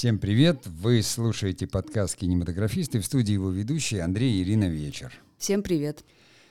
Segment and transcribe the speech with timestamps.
[0.00, 0.66] Всем привет!
[0.66, 3.00] Вы слушаете подкаст «Кинематографисты».
[3.00, 5.12] В студии его ведущий Андрей и Ирина Вечер.
[5.36, 6.06] Всем привет!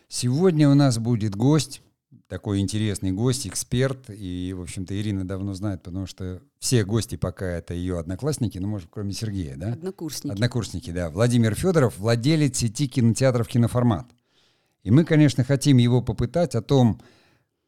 [0.08, 1.82] Сегодня у нас будет гость,
[2.28, 4.12] такой интересный гость, эксперт.
[4.12, 8.68] И, в общем-то, Ирина давно знает, потому что все гости пока это ее одноклассники, ну,
[8.68, 9.74] может, кроме Сергея, да?
[9.74, 10.32] Однокурсники.
[10.32, 11.10] Однокурсники, да.
[11.10, 14.06] Владимир Федоров, владелец сети кинотеатров «Киноформат».
[14.84, 17.02] И мы, конечно, хотим его попытать о том,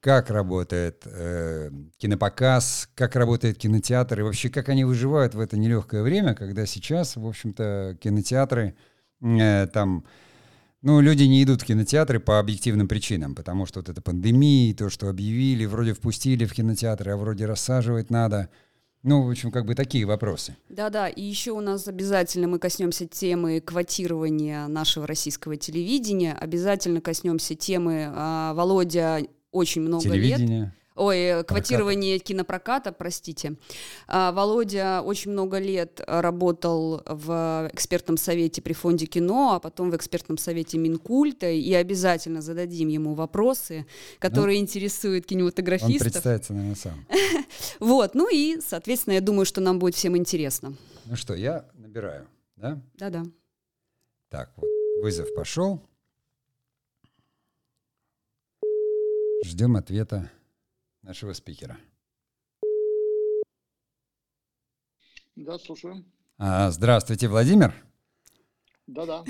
[0.02, 6.02] как работает э, кинопоказ, как работает кинотеатр и вообще как они выживают в это нелегкое
[6.02, 8.76] время, когда сейчас, в общем-то, кинотеатры
[9.22, 10.04] э, там,
[10.82, 14.90] ну, люди не идут в кинотеатры по объективным причинам, потому что вот это пандемия, то,
[14.90, 18.50] что объявили, вроде впустили в кинотеатры, а вроде рассаживать надо.
[19.04, 20.56] Ну, в общем, как бы такие вопросы.
[20.70, 27.54] Да-да, и еще у нас обязательно мы коснемся темы квотирования нашего российского телевидения, обязательно коснемся
[27.54, 30.60] темы а, Володя очень много Телевидение.
[30.60, 30.70] лет.
[30.96, 32.28] Ой, э, квотирование проката.
[32.28, 33.56] кинопроката, простите.
[34.08, 39.96] А, Володя очень много лет работал в экспертном совете при фонде кино, а потом в
[39.96, 43.86] экспертном совете Минкульта, и обязательно зададим ему вопросы,
[44.20, 46.08] которые ну, интересуют кинематографистов.
[46.08, 47.06] Он представится, наверное, сам.
[47.80, 50.74] Вот, ну и, соответственно, я думаю, что нам будет всем интересно.
[51.06, 52.82] Ну что, я набираю, да?
[52.96, 53.24] Да-да.
[54.30, 54.70] Так, вот
[55.02, 55.82] вызов пошел.
[59.44, 60.30] Ждем ответа
[61.02, 61.78] нашего спикера.
[65.36, 66.06] Да, слушаю.
[66.38, 67.74] А, здравствуйте, Владимир.
[68.86, 69.24] Да-да.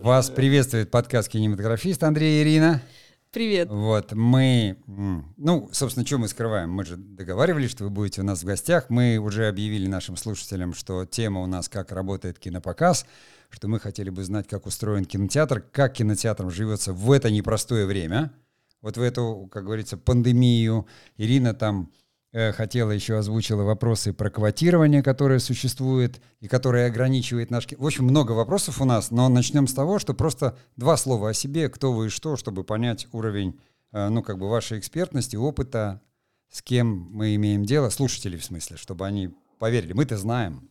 [0.00, 2.82] Вас приветствует подкаст «Кинематографист» Андрей и Ирина.
[3.30, 3.70] Привет.
[3.70, 6.70] Вот, мы, ну, собственно, что мы скрываем?
[6.70, 8.90] Мы же договаривались, что вы будете у нас в гостях.
[8.90, 13.06] Мы уже объявили нашим слушателям, что тема у нас «Как работает кинопоказ»,
[13.48, 18.30] что мы хотели бы знать, как устроен кинотеатр, как кинотеатрам живется в это непростое время–
[18.84, 20.86] вот в эту, как говорится, пандемию.
[21.16, 21.90] Ирина там
[22.32, 27.66] э, хотела еще озвучила вопросы про квотирование, которое существует и которое ограничивает наш...
[27.66, 31.34] В общем, много вопросов у нас, но начнем с того, что просто два слова о
[31.34, 33.58] себе, кто вы и что, чтобы понять уровень,
[33.92, 36.02] э, ну, как бы вашей экспертности, опыта,
[36.50, 39.94] с кем мы имеем дело, слушатели в смысле, чтобы они поверили.
[39.94, 40.68] Мы-то знаем.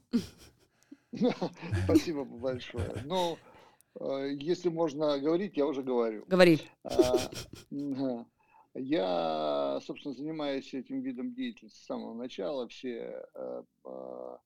[1.85, 2.93] Спасибо большое.
[3.05, 3.52] Ну, Э,
[3.99, 6.23] если можно говорить, я уже говорю.
[6.27, 6.61] Говори.
[6.83, 7.29] А,
[8.73, 12.67] я, собственно, занимаюсь этим видом деятельности с самого начала.
[12.67, 14.37] Все э, э,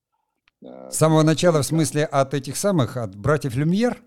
[0.90, 4.03] с самого начала, в смысле, от этих самых, от братьев Люмьер?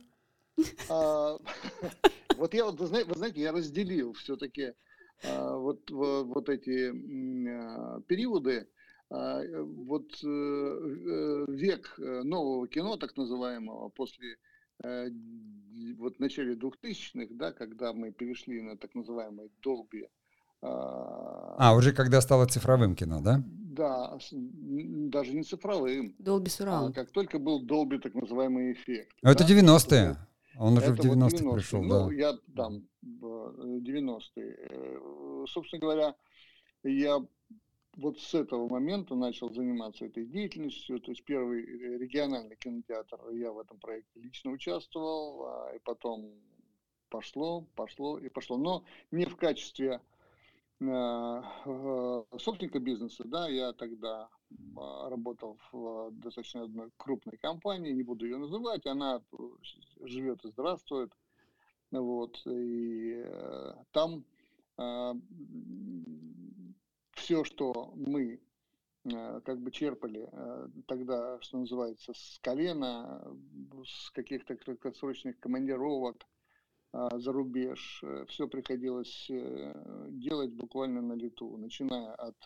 [0.89, 1.39] А,
[2.37, 4.75] вот я, вы знаете, я разделил все-таки
[5.23, 6.91] вот, вот эти
[8.06, 8.67] периоды.
[9.11, 14.50] Вот век нового кино, так называемого, после Э,
[14.83, 20.09] вот в начале 2000-х, да, когда мы перешли на так называемый Dolby.
[20.63, 23.43] А, а, уже когда стало цифровым кино, да?
[23.47, 26.15] Да, даже не цифровым.
[26.19, 26.91] Dolby Surround.
[26.91, 29.17] А как только был Dolby так называемый эффект.
[29.23, 30.17] А да, это 90-е.
[30.59, 32.15] Он уже это в 90-е вот 90 пришел, ну, да.
[32.15, 34.57] я там, 90-е.
[34.71, 36.15] Э, собственно говоря,
[36.83, 37.25] я
[37.97, 41.01] вот с этого момента начал заниматься этой деятельностью.
[41.01, 46.33] То есть первый э, региональный кинотеатр, я в этом проекте лично участвовал, а, и потом
[47.09, 48.56] пошло, пошло и пошло.
[48.56, 50.00] Но не в качестве
[50.81, 51.43] э,
[52.39, 54.29] собственника бизнеса, да, я тогда
[54.77, 59.23] а, работал в достаточно одной крупной компании, не буду ее называть, она
[60.00, 61.12] живет и здравствует,
[61.91, 64.25] вот, и э, там
[64.77, 65.15] а,
[67.31, 68.41] все, что мы
[69.05, 73.25] э, как бы черпали э, тогда, что называется, с колена,
[73.87, 76.27] с каких-то краткосрочных командировок
[76.93, 79.31] э, за рубеж, все приходилось
[80.09, 82.37] делать буквально на лету, начиная от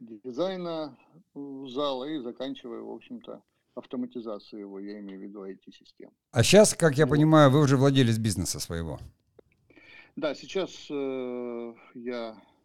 [0.00, 0.96] дизайна
[1.34, 3.42] зала и заканчивая, в общем-то,
[3.74, 6.12] автоматизацией его, я имею в виду IT-систем.
[6.30, 8.98] А сейчас, как я понимаю, вы уже владелец бизнеса своего?
[10.16, 12.55] Да, сейчас э, я Э,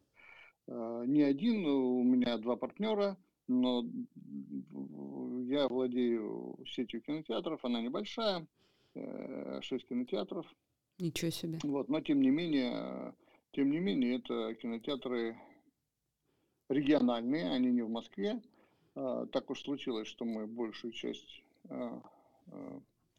[0.68, 3.18] не один, у меня два партнера,
[3.48, 3.86] но
[5.48, 8.48] я владею сетью кинотеатров, она небольшая,
[8.94, 10.46] 6 э, кинотеатров.
[11.00, 11.60] Ничего себе.
[11.64, 13.14] Вот, но тем не менее,
[13.52, 15.38] тем не менее, это кинотеатры
[16.70, 18.42] региональные, они не в Москве.
[18.96, 21.44] Э, так уж случилось, что мы большую часть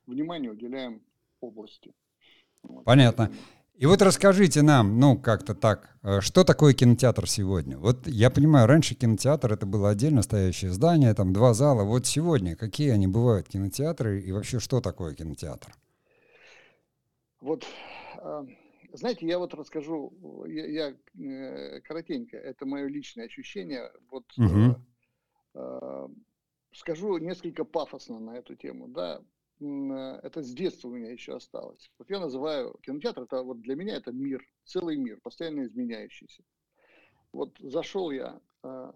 [0.07, 1.01] внимания уделяем
[1.41, 1.95] области.
[2.85, 3.33] Понятно.
[3.75, 7.79] И вот расскажите нам, ну, как-то так, э, что такое кинотеатр сегодня?
[7.79, 11.83] Вот я понимаю, раньше кинотеатр это было отдельно стоящее здание, там два зала.
[11.83, 15.73] Вот сегодня какие они бывают, кинотеатры, и вообще что такое кинотеатр?
[17.41, 17.65] Вот,
[18.19, 18.45] э,
[18.93, 20.13] знаете, я вот расскажу,
[20.47, 23.91] я, я э, коротенько, это мое личное ощущение.
[24.11, 24.77] Вот угу.
[26.73, 29.23] скажу несколько пафосно на эту тему, да,
[29.63, 31.91] это с детства у меня еще осталось.
[31.99, 36.43] Вот я называю кинотеатр, это вот для меня это мир, целый мир, постоянно изменяющийся.
[37.33, 38.93] Вот зашел я э,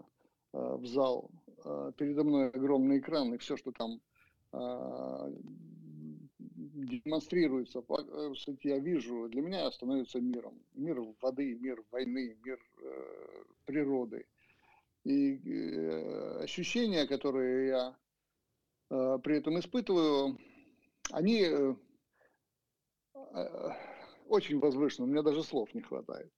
[0.52, 1.30] э, в зал,
[1.64, 4.00] э, передо мной огромный экран, и все, что там
[4.52, 5.32] э,
[6.48, 10.60] демонстрируется, э, я вижу, для меня становится миром.
[10.74, 14.26] Мир воды, мир войны, мир э, природы.
[15.04, 17.96] И э, ощущения, которые я
[18.90, 20.36] э, при этом испытываю,
[21.10, 21.74] они э,
[23.34, 23.70] э
[24.28, 26.30] очень возвышенно, у меня даже слов не хватает.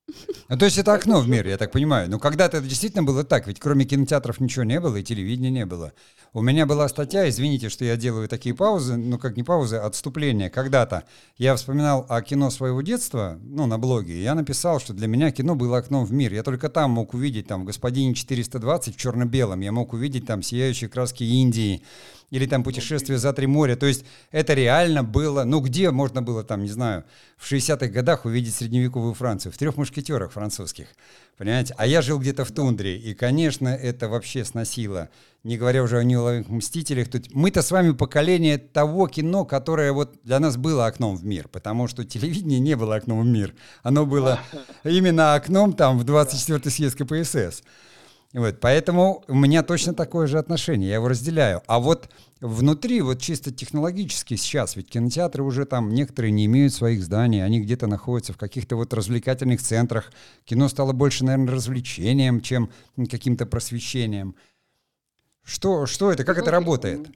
[0.48, 2.10] Ну, то есть это окно в мир, я так понимаю.
[2.10, 5.66] Но когда-то это действительно было так, ведь кроме кинотеатров ничего не было и телевидения не
[5.66, 5.92] было.
[6.32, 9.86] У меня была статья, извините, что я делаю такие паузы, ну как не паузы, а
[9.86, 10.50] отступления.
[10.50, 11.04] Когда-то
[11.36, 15.30] я вспоминал о кино своего детства, ну на блоге, и я написал, что для меня
[15.30, 16.32] кино было окном в мир.
[16.32, 20.42] Я только там мог увидеть, там, в «Господине 420» в черно-белом, я мог увидеть там
[20.42, 21.82] сияющие краски Индии,
[22.30, 23.76] или там путешествие за три моря.
[23.76, 27.04] То есть это реально было, ну где можно было там, не знаю,
[27.36, 29.52] в 60-х годах увидеть средневековую Францию?
[29.52, 30.88] В трех мушкетерах французских,
[31.38, 31.74] понимаете?
[31.78, 35.08] А я жил где-то в тундре, и, конечно, это вообще сносило.
[35.44, 37.08] Не говоря уже о неуловимых мстителях.
[37.08, 41.48] Тут мы-то с вами поколение того кино, которое вот для нас было окном в мир,
[41.48, 43.54] потому что телевидение не было окном в мир.
[43.82, 44.40] Оно было
[44.84, 47.62] именно окном там в 24-й съезд КПСС.
[48.34, 51.62] Вот, поэтому у меня точно такое же отношение, я его разделяю.
[51.66, 52.10] А вот
[52.40, 57.60] внутри, вот чисто технологически сейчас, ведь кинотеатры уже там некоторые не имеют своих зданий, они
[57.60, 60.12] где-то находятся в каких-то вот развлекательных центрах.
[60.44, 62.70] Кино стало больше, наверное, развлечением, чем
[63.10, 64.34] каким-то просвещением.
[65.42, 67.08] Что, что это, как это работает?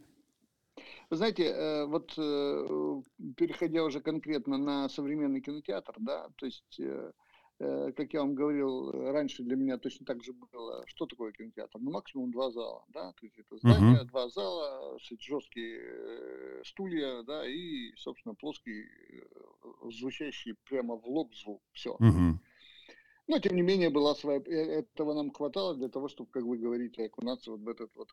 [1.11, 3.03] Вы знаете, э, вот э,
[3.37, 7.13] переходя уже конкретно на современный кинотеатр, да, то есть Э,
[7.97, 11.79] как я вам говорил, раньше для меня точно так же было, что такое кинотеатр?
[11.79, 14.07] Ну, максимум два зала, да, то есть это здание, uh-huh.
[14.07, 21.63] два зала, жесткие э, стулья, да, и, собственно, плоский, э, звучащий прямо в лоб звук,
[21.73, 21.97] все.
[22.01, 22.35] Uh-huh.
[23.29, 24.41] Но, тем не менее, была своя...
[24.45, 28.09] Этого нам хватало для того, чтобы, как вы говорите, окунаться вот в этот вот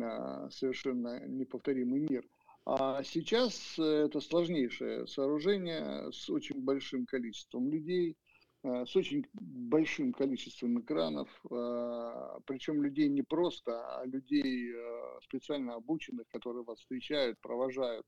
[0.00, 2.28] а, совершенно неповторимый мир.
[2.66, 8.27] А сейчас это сложнейшее сооружение с очень большим количеством людей, Э,
[8.64, 16.26] с очень большим количеством экранов, э, причем людей не просто, а людей э, специально обученных,
[16.28, 18.06] которые вас встречают, провожают.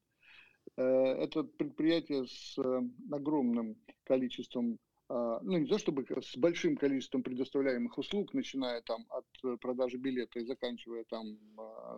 [0.76, 2.56] Это предприятие с
[3.10, 9.96] огромным количеством, ну не то чтобы с большим количеством предоставляемых услуг, начиная там от продажи
[9.96, 11.38] билета и заканчивая там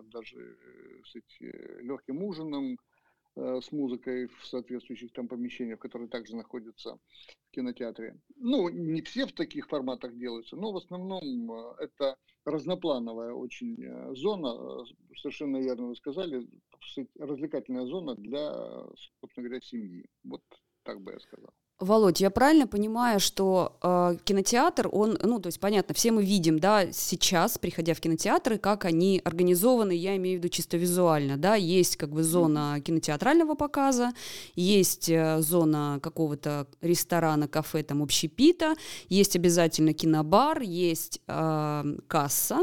[0.05, 0.57] даже
[1.03, 2.92] кстати, легким ужином, Э,
[3.35, 6.99] с музыкой в соответствующих там помещениях, которые также находятся
[7.47, 8.19] в кинотеатре.
[8.35, 14.15] Ну, не все в таких форматах делаются, но в основном э, это разноплановая очень э,
[14.15, 14.85] зона,
[15.15, 16.47] совершенно верно вы сказали,
[17.17, 18.51] развлекательная зона для,
[19.19, 20.05] собственно говоря, семьи.
[20.23, 20.43] Вот
[20.83, 21.53] так бы я сказал.
[21.83, 26.59] Володь, я правильно понимаю, что э, кинотеатр, он, ну, то есть, понятно, все мы видим,
[26.59, 31.55] да, сейчас, приходя в кинотеатры, как они организованы, я имею в виду чисто визуально, да,
[31.55, 34.13] есть как бы зона кинотеатрального показа,
[34.55, 38.75] есть э, зона какого-то ресторана, кафе, там, общепита,
[39.09, 42.59] есть обязательно кинобар, есть э, касса,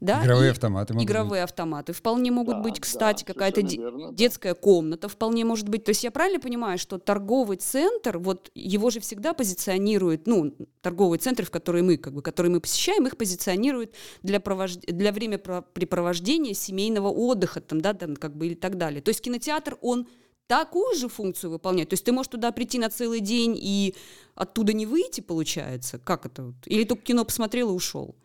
[0.00, 0.24] да.
[0.24, 0.94] Игровые автоматы.
[0.94, 1.50] Игровые быть.
[1.50, 3.80] автоматы вполне могут да, быть, кстати, да, какая-то де-
[4.12, 5.84] детская комната вполне может быть.
[5.84, 11.18] То есть я правильно понимаю, что торговый центр, вот его же всегда позиционируют, ну, торговые
[11.18, 14.76] центры, в которые мы, как бы, которые мы посещаем, их позиционируют для, провож...
[14.76, 19.02] для времяпрепровождения семейного отдыха, там, да, там, как бы, и так далее.
[19.02, 20.08] То есть кинотеатр, он
[20.46, 21.90] такую же функцию выполняет?
[21.90, 23.94] То есть ты можешь туда прийти на целый день и
[24.34, 25.98] оттуда не выйти, получается?
[25.98, 26.54] Как это?
[26.66, 28.16] Или только кино посмотрел и ушел?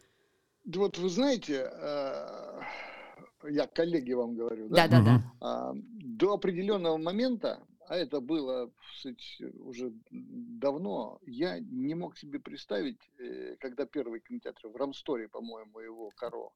[0.63, 2.61] Вот вы знаете, э,
[3.49, 4.87] я коллеги вам говорю, да?
[4.87, 5.33] Да, да, да.
[5.41, 7.59] А, до определенного момента
[7.91, 14.69] а это было кстати, уже давно, я не мог себе представить, э, когда первый кинотеатр
[14.69, 16.51] в Рамсторе, по-моему, его Каро,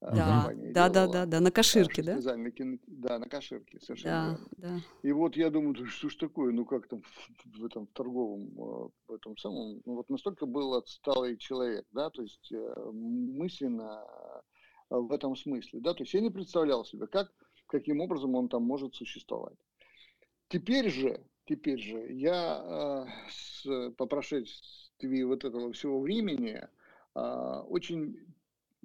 [0.00, 2.18] э, да, да, да, да, да, на Каширке, да?
[2.50, 2.78] Кино...
[2.86, 4.80] Да, на Каширке, совершенно да, Да.
[5.02, 7.02] И вот я думаю, что ж такое, ну как там
[7.44, 12.22] в, этом торговом, э, в этом самом, ну вот настолько был отсталый человек, да, то
[12.22, 12.50] есть
[12.90, 14.02] мысленно
[14.88, 17.30] в этом смысле, да, то есть я не представлял себе, как,
[17.66, 19.58] каким образом он там может существовать.
[20.50, 26.60] Теперь же, теперь же я э, с, по прошествии вот этого всего времени
[27.14, 27.20] э,
[27.68, 28.26] очень э,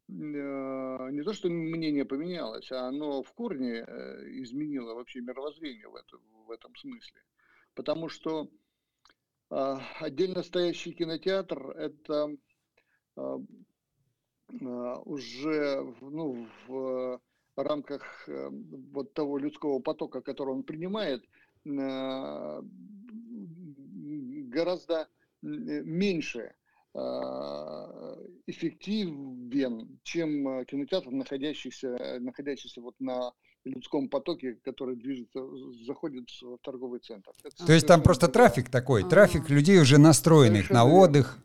[0.07, 6.17] не то, что мнение поменялось, а оно в корне э, изменило вообще мировоззрение в, это,
[6.45, 7.19] в этом смысле.
[7.74, 8.48] Потому что
[9.50, 12.29] э, отдельно стоящий кинотеатр– это
[13.17, 13.38] э,
[14.50, 17.19] э, уже ну, в
[17.55, 21.27] рамках э, вот того людского потока, который он принимает, э,
[24.50, 25.07] гораздо
[25.41, 26.53] меньше
[28.48, 33.34] эффективен, чем кинотеатр, находящийся, находящийся вот на
[33.65, 35.39] людском потоке, который движется,
[35.86, 37.31] заходит в торговый центр.
[37.43, 41.39] Это То есть там просто трафик такой, трафик людей уже настроенных Совершенно на отдых,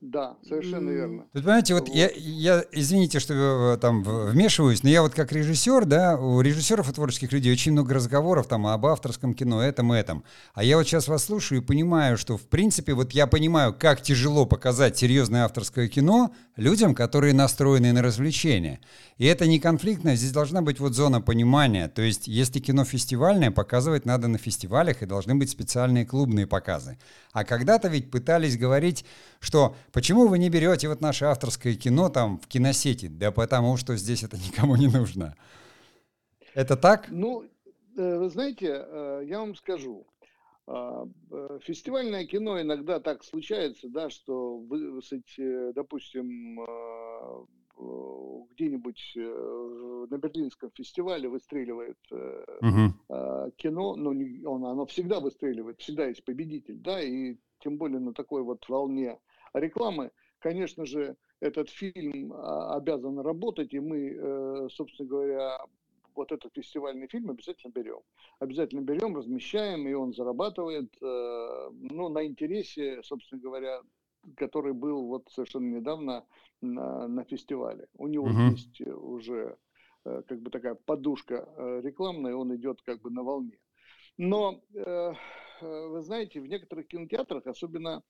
[0.00, 1.24] да, совершенно верно.
[1.32, 1.96] Тут, понимаете, вот, вот.
[1.96, 6.88] Я, я, извините, что э, там вмешиваюсь, но я вот как режиссер, да, у режиссеров
[6.88, 10.22] и творческих людей очень много разговоров там об авторском кино, этом и этом.
[10.54, 14.00] А я вот сейчас вас слушаю и понимаю, что, в принципе, вот я понимаю, как
[14.00, 18.80] тяжело показать серьезное авторское кино людям, которые настроены на развлечения.
[19.16, 21.88] И это не конфликтно, здесь должна быть вот зона понимания.
[21.88, 26.98] То есть, если кино фестивальное, показывать надо на фестивалях, и должны быть специальные клубные показы.
[27.32, 29.04] А когда-то ведь пытались говорить,
[29.40, 33.06] что почему вы не берете вот наше авторское кино там в киносети?
[33.08, 35.34] Да потому что здесь это никому не нужно.
[36.54, 37.06] Это так?
[37.08, 37.44] Ну,
[37.96, 40.06] э, вы знаете, э, я вам скажу.
[40.66, 45.00] А, э, фестивальное кино иногда так случается, да, что, вы,
[45.72, 46.60] допустим,
[48.54, 49.12] где-нибудь
[50.10, 53.52] на Берлинском фестивале выстреливает uh-huh.
[53.56, 54.10] кино, но
[54.50, 59.20] он, оно всегда выстреливает, всегда есть победитель, да, и тем более на такой вот волне
[59.54, 65.58] рекламы, конечно же, этот фильм а, обязан работать, и мы, собственно говоря,
[66.14, 68.00] вот этот фестивальный фильм обязательно берем.
[68.40, 73.82] Обязательно берем, размещаем, и он зарабатывает ну, на интересе, собственно говоря,
[74.36, 76.24] который был вот совершенно недавно
[76.60, 77.88] на, на фестивале.
[77.94, 78.50] У него uh-huh.
[78.50, 79.56] есть э, уже
[80.04, 83.58] э, как бы такая подушка э, рекламная, он идет как бы на волне.
[84.20, 88.02] Но, вы знаете, в некоторых кинотеатрах, особенно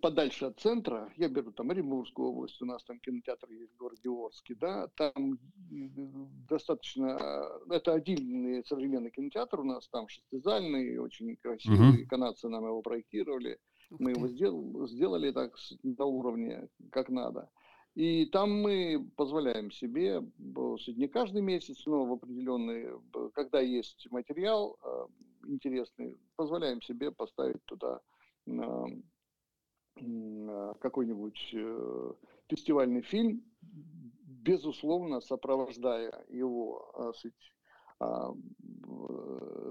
[0.00, 4.08] подальше от центра, я беру там Оренбургскую область, у нас там кинотеатр есть в городе
[4.08, 5.38] Орске, да, там
[6.48, 12.06] достаточно, это отдельный современный кинотеатр у нас, там шестизальный, очень красивый, uh-huh.
[12.06, 13.58] канадцы нам его проектировали,
[13.90, 17.48] мы его сделали, сделали так на уровне, как надо.
[17.94, 23.00] И там мы позволяем себе, не каждый месяц, но в определенные,
[23.32, 25.06] когда есть материал э,
[25.48, 28.00] интересный, позволяем себе поставить туда
[30.80, 32.12] какой-нибудь э,
[32.48, 37.52] фестивальный фильм, безусловно, сопровождая его э, суть,
[37.98, 38.30] а,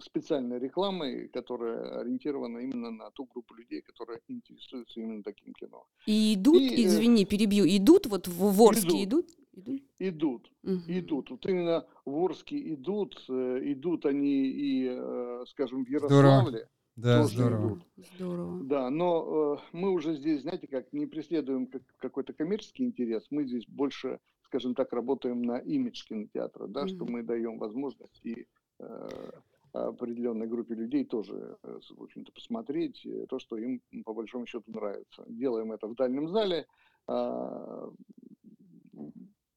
[0.02, 5.86] специальной рекламой, которая ориентирована именно на ту группу людей, которые интересуются именно таким кино.
[6.08, 9.30] И идут, и, э, извини, перебью, идут вот в Орске идут?
[9.54, 10.82] Идут, идут, угу.
[10.88, 11.30] идут.
[11.30, 16.68] Вот именно в Орске идут, э, идут они и, э, скажем, в Ярославле.
[16.96, 17.68] Да, здорово.
[17.68, 17.84] Идут.
[18.16, 18.64] Здорово.
[18.64, 23.46] Да, но э, мы уже здесь, знаете, как не преследуем как, какой-то коммерческий интерес, мы
[23.46, 26.96] здесь больше скажем так, работаем на имидж кинотеатра, да, mm-hmm.
[26.96, 28.48] что мы даем возможность и
[28.80, 29.30] э,
[29.74, 34.72] определенной группе людей тоже, э, в общем-то, посмотреть э, то, что им по большому счету
[34.72, 35.24] нравится.
[35.28, 36.66] Делаем это в дальнем зале,
[37.08, 37.90] э,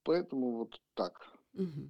[0.03, 1.21] поэтому вот так.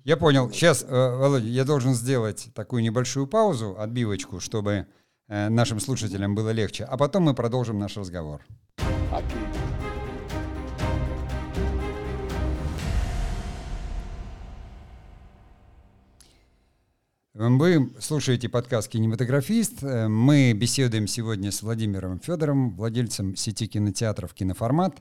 [0.05, 0.51] Я понял.
[0.51, 4.87] Сейчас, э, Володя, я должен сделать такую небольшую паузу, отбивочку, чтобы
[5.29, 8.41] нашим слушателям было легче, а потом мы продолжим наш разговор.
[9.13, 9.58] Окей.
[17.41, 19.83] Вы слушаете подкаст «Кинематографист».
[19.83, 24.97] Мы беседуем сегодня с Владимиром Федором, владельцем сети кинотеатров «Киноформат».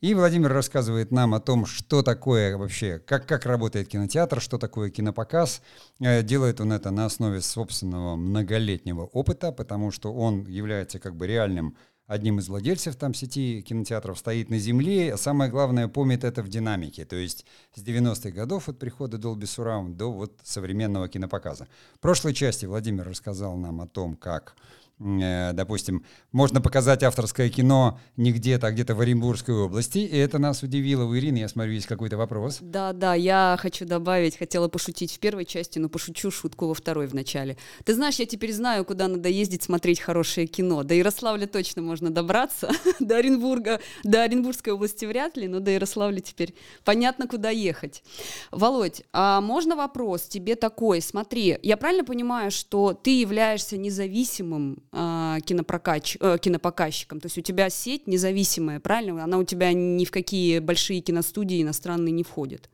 [0.00, 4.88] И Владимир рассказывает нам о том, что такое вообще, как, как работает кинотеатр, что такое
[4.88, 5.60] кинопоказ.
[6.00, 11.26] Э, делает он это на основе собственного многолетнего опыта, потому что он является как бы
[11.26, 11.76] реальным
[12.12, 16.48] одним из владельцев там сети кинотеатров, стоит на земле, а самое главное, помнит это в
[16.48, 21.66] динамике, то есть с 90-х годов от прихода Dolby Surround до вот современного кинопоказа.
[21.94, 24.54] В прошлой части Владимир рассказал нам о том, как
[25.02, 30.62] допустим, можно показать авторское кино не где-то, а где-то в Оренбургской области, и это нас
[30.62, 31.04] удивило.
[31.04, 32.58] У Ирины, я смотрю, есть какой-то вопрос.
[32.60, 37.06] Да, да, я хочу добавить, хотела пошутить в первой части, но пошучу шутку во второй
[37.06, 37.56] в начале.
[37.84, 40.84] Ты знаешь, я теперь знаю, куда надо ездить смотреть хорошее кино.
[40.84, 46.20] До Ярославля точно можно добраться, до Оренбурга, до Оренбургской области вряд ли, но до Ярославля
[46.20, 46.54] теперь
[46.84, 48.04] понятно, куда ехать.
[48.50, 51.00] Володь, а можно вопрос тебе такой?
[51.00, 57.20] Смотри, я правильно понимаю, что ты являешься независимым э, кинопрокач, э, кинопоказчиком.
[57.20, 59.24] То есть у тебя сеть независимая, правильно?
[59.24, 62.68] Она у тебя ни в какие большие киностудии иностранные не входит.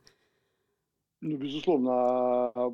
[1.21, 2.71] Ну, безусловно, а, а,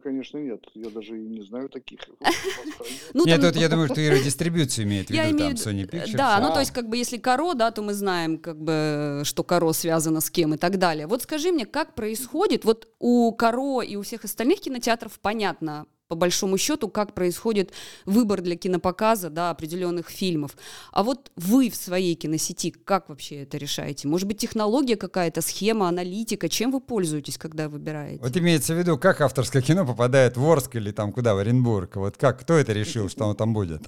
[0.00, 0.64] конечно, нет.
[0.74, 1.98] Я даже и не знаю таких.
[3.14, 6.16] Ну, нет, тут я думаю, что Ира дистрибьюцию имеет в виду, там, Sony Pictures.
[6.16, 9.42] Да, ну, то есть, как бы, если Каро, да, то мы знаем, как бы, что
[9.42, 11.08] Каро связано с кем и так далее.
[11.08, 16.14] Вот скажи мне, как происходит, вот у Каро и у всех остальных кинотеатров понятно, по
[16.14, 17.72] большому счету, как происходит
[18.06, 20.56] выбор для кинопоказа да, определенных фильмов.
[20.90, 24.08] А вот вы в своей киносети как вообще это решаете?
[24.08, 26.48] Может быть, технология какая-то, схема, аналитика?
[26.48, 28.22] Чем вы пользуетесь, когда выбираете?
[28.22, 31.96] Вот имеется в виду, как авторское кино попадает в Орск или там куда, в Оренбург?
[31.96, 33.86] Вот как, кто это решил, что оно там будет?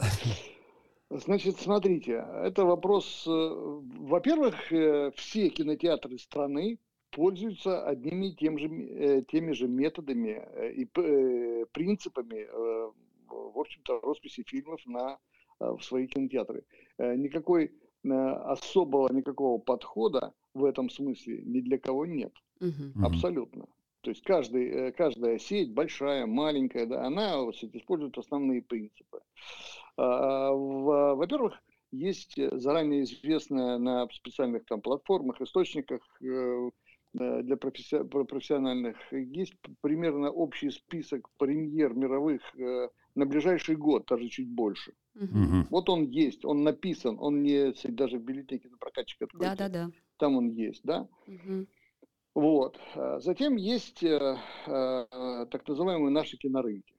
[1.11, 6.79] Значит, смотрите, это вопрос, э, во-первых, э, все кинотеатры страны
[7.11, 12.47] пользуются одними и тем же, э, теми же методами э, и э, принципами,
[13.29, 15.19] в общем-то, росписи фильмов на,
[15.59, 16.65] в свои кинотеатры.
[16.99, 22.33] Никакой особого никакого подхода в этом смысле ни для кого нет.
[22.61, 23.05] Угу.
[23.05, 23.67] Абсолютно.
[24.01, 29.21] То есть каждый, каждая сеть, большая, маленькая, да, она использует основные принципы.
[29.97, 31.63] А, во-первых,
[31.93, 36.01] есть заранее известная на специальных там платформах, источниках
[37.13, 38.97] для профессиональных.
[39.13, 44.93] Есть примерно общий список премьер мировых э, на ближайший год, даже чуть больше.
[45.17, 45.67] Угу.
[45.71, 49.27] Вот он есть, он написан, он не даже в бюллетене на прокатчика.
[49.35, 49.91] Да, да, да.
[50.19, 51.09] Там он есть, да.
[51.27, 51.67] Угу.
[52.35, 52.79] Вот.
[52.95, 54.37] А затем есть э,
[54.67, 56.95] э, так называемые наши кинорынки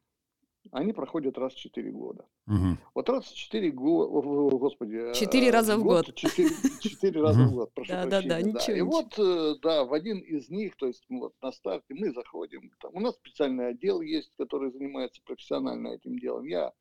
[0.71, 2.25] они проходят раз в 4 года.
[2.47, 2.77] Угу.
[2.95, 5.13] Вот раз в 4 года, господи.
[5.13, 6.13] 4 э, раза в год.
[6.13, 6.49] 4,
[6.79, 8.29] 4 раза в год, прошу да, прощения.
[8.29, 11.51] Да, да, ничего, И вот, э, да, в один из них, то есть вот на
[11.51, 16.45] старте мы заходим, там, у нас специальный отдел есть, который занимается профессионально этим делом.
[16.45, 16.71] Я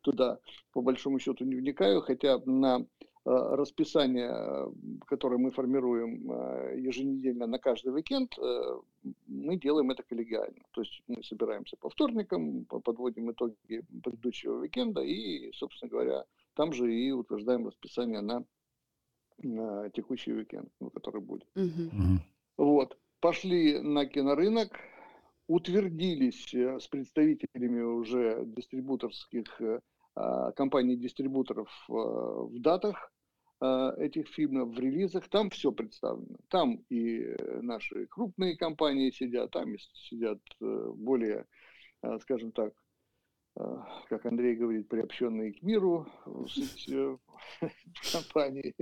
[0.00, 0.38] туда,
[0.72, 2.86] по большому счету, не вникаю, хотя на
[3.26, 4.32] расписание,
[5.06, 8.80] которое мы формируем э, еженедельно на каждый уикенд, э,
[9.26, 10.62] мы делаем это коллегиально.
[10.70, 16.94] То есть мы собираемся по вторникам, подводим итоги предыдущего уикенда и, собственно говоря, там же
[16.94, 18.44] и утверждаем расписание на,
[19.38, 21.48] на текущий уикенд, который будет.
[21.56, 22.20] Угу.
[22.58, 22.96] Вот.
[23.18, 24.78] Пошли на кинорынок,
[25.48, 29.60] утвердились с представителями уже дистрибуторских
[30.14, 33.15] компаний-дистрибуторов в датах, Э,
[33.60, 36.36] этих фильмов в релизах, там все представлено.
[36.48, 41.46] Там и э, наши крупные компании сидят, там сидят э, более,
[42.20, 42.74] скажем так,
[44.10, 46.06] как Андрей говорит, приобщенные к миру
[48.12, 48.74] компании.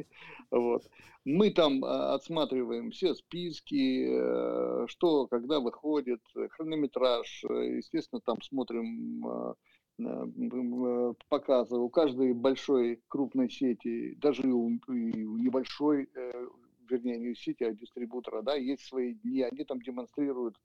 [0.50, 0.82] Вот.
[1.24, 7.44] Мы там отсматриваем все списки, что, когда выходит, хронометраж.
[7.44, 9.54] Естественно, там смотрим
[9.98, 16.46] Э, показа у каждой большой крупной сети, даже у, у небольшой, э,
[16.88, 20.56] вернее, не сети, а дистрибутора, да, есть свои дни, они там демонстрируют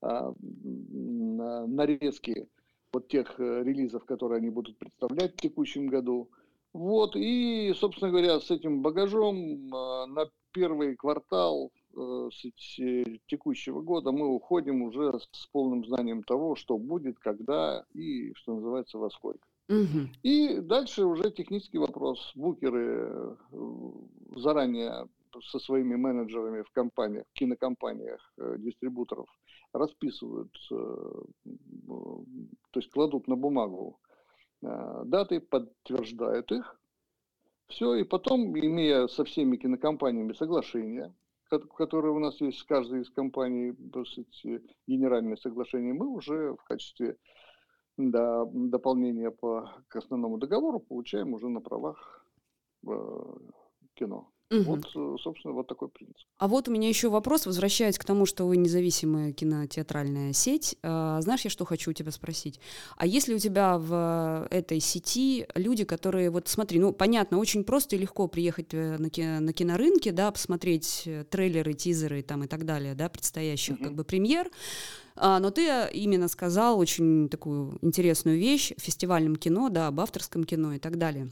[0.00, 2.48] а, нарезки
[2.92, 6.30] вот тех э, релизов, которые они будут представлять в текущем году.
[6.72, 11.70] Вот, и, собственно говоря, с этим багажом на первый квартал
[13.26, 18.98] текущего года мы уходим уже с полным знанием того, что будет, когда и, что называется,
[18.98, 19.46] во сколько.
[19.68, 20.08] Угу.
[20.22, 22.32] И дальше уже технический вопрос.
[22.34, 23.92] Букеры э,
[24.36, 25.08] заранее
[25.50, 29.26] со своими менеджерами в компаниях, в кинокомпаниях, э, дистрибуторов
[29.72, 31.26] расписывают, то
[32.76, 33.98] есть кладут на бумагу
[34.62, 36.80] даты, подтверждают их.
[37.66, 41.12] Все, и потом, имея со всеми кинокомпаниями соглашение,
[41.48, 43.72] которые у нас есть с каждой из компаний,
[44.04, 47.16] сути, генеральное соглашение, мы уже в качестве
[47.96, 52.26] да, дополнения по, к основному договору получаем уже на правах
[52.86, 53.34] э,
[53.94, 54.33] кино.
[54.60, 54.62] Угу.
[54.62, 56.16] Вот, э, собственно, вот такой принцип.
[56.38, 60.76] А вот у меня еще вопрос, возвращаясь к тому, что вы независимая кинотеатральная сеть.
[60.82, 62.60] А, знаешь, я что хочу у тебя спросить?
[62.96, 67.96] А если у тебя в этой сети люди, которые, вот смотри, ну, понятно, очень просто
[67.96, 72.46] и легко приехать э, на, кино, на кинорынке, да, посмотреть э, трейлеры, тизеры там и
[72.46, 73.84] так далее, да, предстоящих угу.
[73.84, 74.50] как бы премьер,
[75.16, 80.44] а, но ты именно сказал очень такую интересную вещь в фестивальном кино, да, об авторском
[80.44, 81.30] кино и так далее.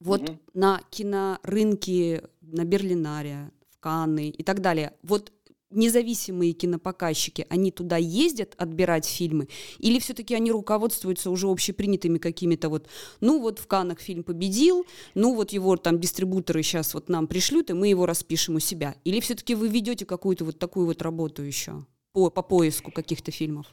[0.00, 0.38] Вот угу.
[0.54, 5.32] на кинорынке, на Берлинаре, в Канны и так далее, вот
[5.70, 12.88] независимые кинопоказчики, они туда ездят отбирать фильмы, или все-таки они руководствуются уже общепринятыми какими-то вот,
[13.20, 14.84] ну вот в Канах фильм победил,
[15.14, 18.96] ну вот его там дистрибуторы сейчас вот нам пришлют, и мы его распишем у себя,
[19.04, 23.66] или все-таки вы ведете какую-то вот такую вот работу еще по, по поиску каких-то фильмов?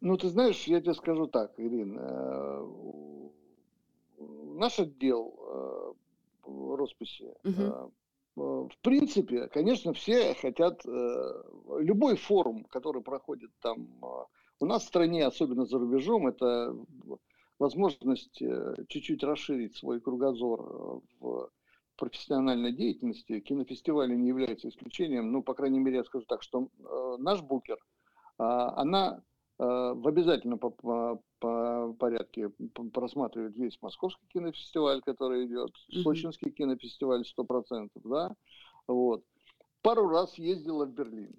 [0.00, 2.66] Ну, ты знаешь, я тебе скажу так, Ирина, э,
[4.56, 5.92] наш отдел э,
[6.46, 7.92] росписи угу.
[8.68, 13.98] в принципе, конечно, все хотят, любой форум, который проходит там
[14.60, 16.76] у нас в стране, особенно за рубежом, это
[17.58, 18.38] возможность
[18.88, 21.50] чуть-чуть расширить свой кругозор в
[21.96, 23.40] профессиональной деятельности.
[23.40, 25.32] Кинофестивали не являются исключением.
[25.32, 26.68] Ну, по крайней мере, я скажу так, что
[27.18, 27.78] наш букер,
[28.36, 29.22] она
[29.58, 32.50] в обязательном по, по, по порядке
[32.92, 36.02] просматривает весь Московский кинофестиваль, который идет, mm-hmm.
[36.02, 38.34] Сочинский кинофестиваль 100%, да,
[38.86, 39.24] вот.
[39.82, 41.34] Пару раз ездила в Берлин.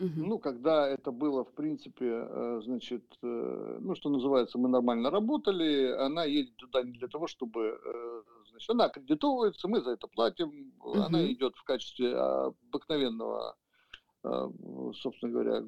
[0.00, 0.10] Uh-huh.
[0.16, 5.92] Ну, когда это было, в принципе, э, значит, э, ну, что называется, мы нормально работали,
[5.92, 10.72] она едет туда не для того, чтобы, э, значит, она аккредитовывается, мы за это платим,
[10.80, 11.04] uh-huh.
[11.04, 13.63] она идет в качестве обыкновенного Э,
[15.02, 15.62] собственно говоря,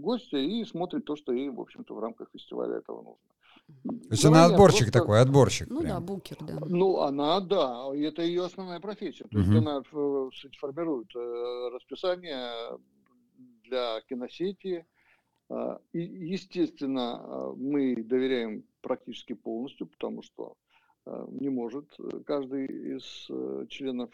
[0.00, 3.18] гостя и смотрит то, что ей, в общем-то, в рамках фестиваля этого нужно.
[3.84, 4.98] То есть она отборщик просто...
[4.98, 5.68] такой, отборщик.
[5.68, 5.90] Ну прям.
[5.90, 6.58] да, букер, да.
[6.66, 9.24] Ну, она, да, это ее основная профессия.
[9.24, 9.82] То есть она
[10.58, 12.78] формирует э, расписание
[13.64, 14.86] для киносети.
[15.50, 20.54] Э, и, естественно, мы доверяем практически полностью, потому что
[21.28, 21.86] не может
[22.26, 23.02] каждый из
[23.68, 24.10] членов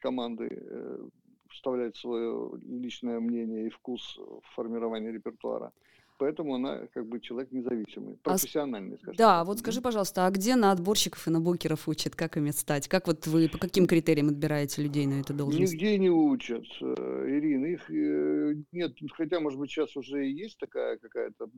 [0.00, 1.10] команды
[1.50, 5.72] вставлять свое личное мнение и вкус в формирование репертуара.
[6.18, 9.16] Поэтому она как бы человек независимый, а профессиональный, а, скажем.
[9.16, 12.88] Да, вот скажи, пожалуйста, а где на отборщиков и на букеров учат, как ими стать?
[12.88, 15.72] Как вот вы, по каким критериям отбираете людей на эту должность?
[15.72, 17.66] Нигде не учат, э, Ирина.
[17.66, 21.48] Их э, нет, хотя, может быть, сейчас уже и есть такая какая-то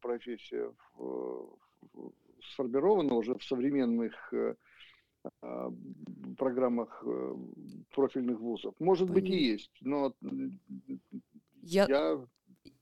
[0.00, 0.70] профессия
[2.52, 4.54] сформирована уже в современных э,
[6.36, 7.34] программах э,
[7.94, 8.74] профильных вузов.
[8.78, 9.30] Может Понятно.
[9.30, 10.12] быть и есть, но
[11.62, 12.18] я, я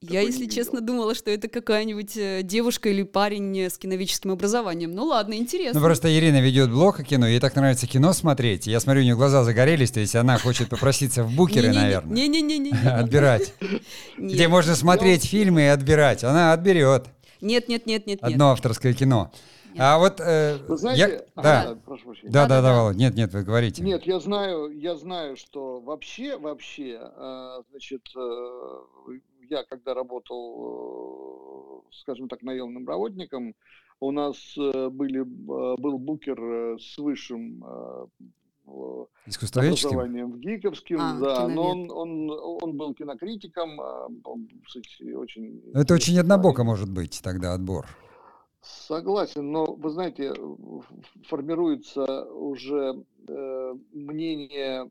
[0.00, 4.92] я, если честно, думала, что это какая-нибудь э, девушка или парень с киновическим образованием.
[4.92, 5.80] Ну ладно, интересно.
[5.80, 8.66] Ну просто Ирина ведет блог о кино, ей так нравится кино смотреть.
[8.66, 12.14] Я смотрю, у нее глаза загорелись, то есть она хочет попроситься в букеры, наверное.
[12.14, 12.70] Не-не-не.
[12.86, 13.54] Отбирать.
[14.18, 16.22] Где можно смотреть фильмы и отбирать.
[16.22, 17.06] Она отберет.
[17.40, 18.18] Нет, нет, нет, нет.
[18.22, 19.32] Одно авторское кино.
[19.78, 22.30] А вот э, вы знаете, я, а, да, прошу прощения.
[22.32, 23.82] Да, да, да, да, Володь, нет, нет, вы говорите.
[23.82, 28.78] Нет, я знаю, я знаю, что вообще, вообще, э, значит, э,
[29.50, 33.54] я когда работал, э, скажем так, наемным работником,
[34.00, 38.06] у нас э, были, э, был букер э, с высшим э,
[38.66, 42.30] образованием в Гиковским, а, да, но он, он,
[42.62, 45.62] он был кинокритиком, а, он, кстати, очень...
[45.74, 47.86] Это очень однобоко может быть тогда отбор.
[48.64, 50.32] Согласен, но вы знаете,
[51.24, 54.90] формируется уже э, мнение,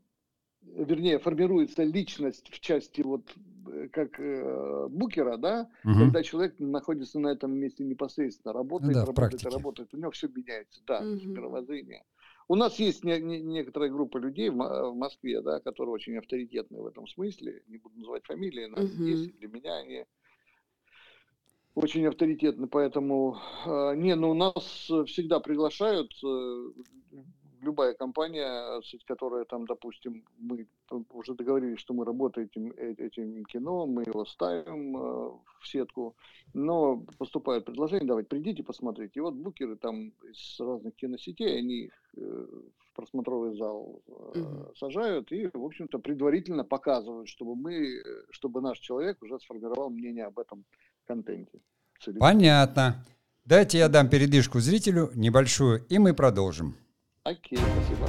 [0.62, 3.34] вернее, формируется личность в части вот
[3.66, 5.94] э, как э, букера, да, угу.
[5.94, 10.80] когда человек находится на этом месте непосредственно, работает, да, работает, работает, у него все меняется,
[10.86, 11.26] да, угу.
[11.26, 12.04] мировоззрение.
[12.46, 16.80] У нас есть не, не, некоторая группа людей в, в Москве, да, которые очень авторитетны
[16.80, 19.02] в этом смысле, не буду называть фамилии, но угу.
[19.02, 20.04] есть для меня они
[21.74, 24.54] очень авторитетны, поэтому э, не, ну нас
[25.06, 26.68] всегда приглашают, э,
[27.60, 30.68] любая компания, которая там, допустим, мы
[31.10, 36.14] уже договорились, что мы работаем этим, э, этим кино, мы его ставим в сетку,
[36.52, 39.16] но поступают предложения, давайте придите посмотреть.
[39.16, 44.02] И вот букеры там из разных киносетей, они их в просмотровый зал
[44.34, 50.26] э, сажают и, в общем-то, предварительно показывают, чтобы мы, чтобы наш человек уже сформировал мнение
[50.26, 50.64] об этом
[51.04, 51.60] контенте.
[52.18, 53.04] Понятно.
[53.44, 56.76] Дайте я дам передышку зрителю, небольшую, и мы продолжим.
[57.24, 58.08] Окей, спасибо.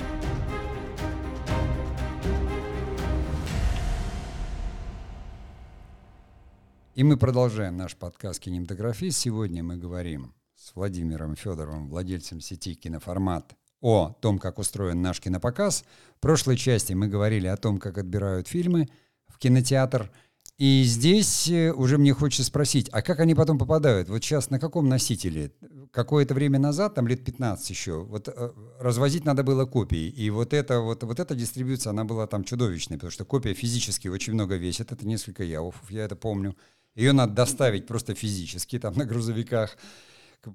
[6.95, 9.17] И мы продолжаем наш подкаст «Кинематографист».
[9.17, 15.83] Сегодня мы говорим с Владимиром Федоровым, владельцем сети «Киноформат», о том, как устроен наш кинопоказ.
[16.15, 18.87] В прошлой части мы говорили о том, как отбирают фильмы
[19.27, 20.11] в кинотеатр–
[20.57, 24.07] и здесь э, уже мне хочется спросить, а как они потом попадают?
[24.07, 25.51] Вот сейчас на каком носителе?
[25.91, 30.07] Какое-то время назад, там лет 15 еще, вот э, развозить надо было копии.
[30.07, 34.07] И вот, это, вот, вот эта дистрибьюция, она была там чудовищной, потому что копия физически
[34.07, 36.55] очень много весит, это несколько явов, я это помню.
[36.95, 39.77] Ее надо доставить просто физически, там на грузовиках.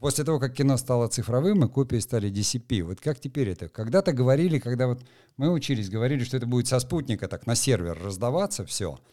[0.01, 2.85] После того, как кино стало цифровым, и копии стали DCP.
[2.85, 3.69] Вот как теперь это?
[3.69, 5.03] Когда-то говорили, когда вот
[5.37, 8.99] мы учились, говорили, что это будет со спутника так на сервер раздаваться все–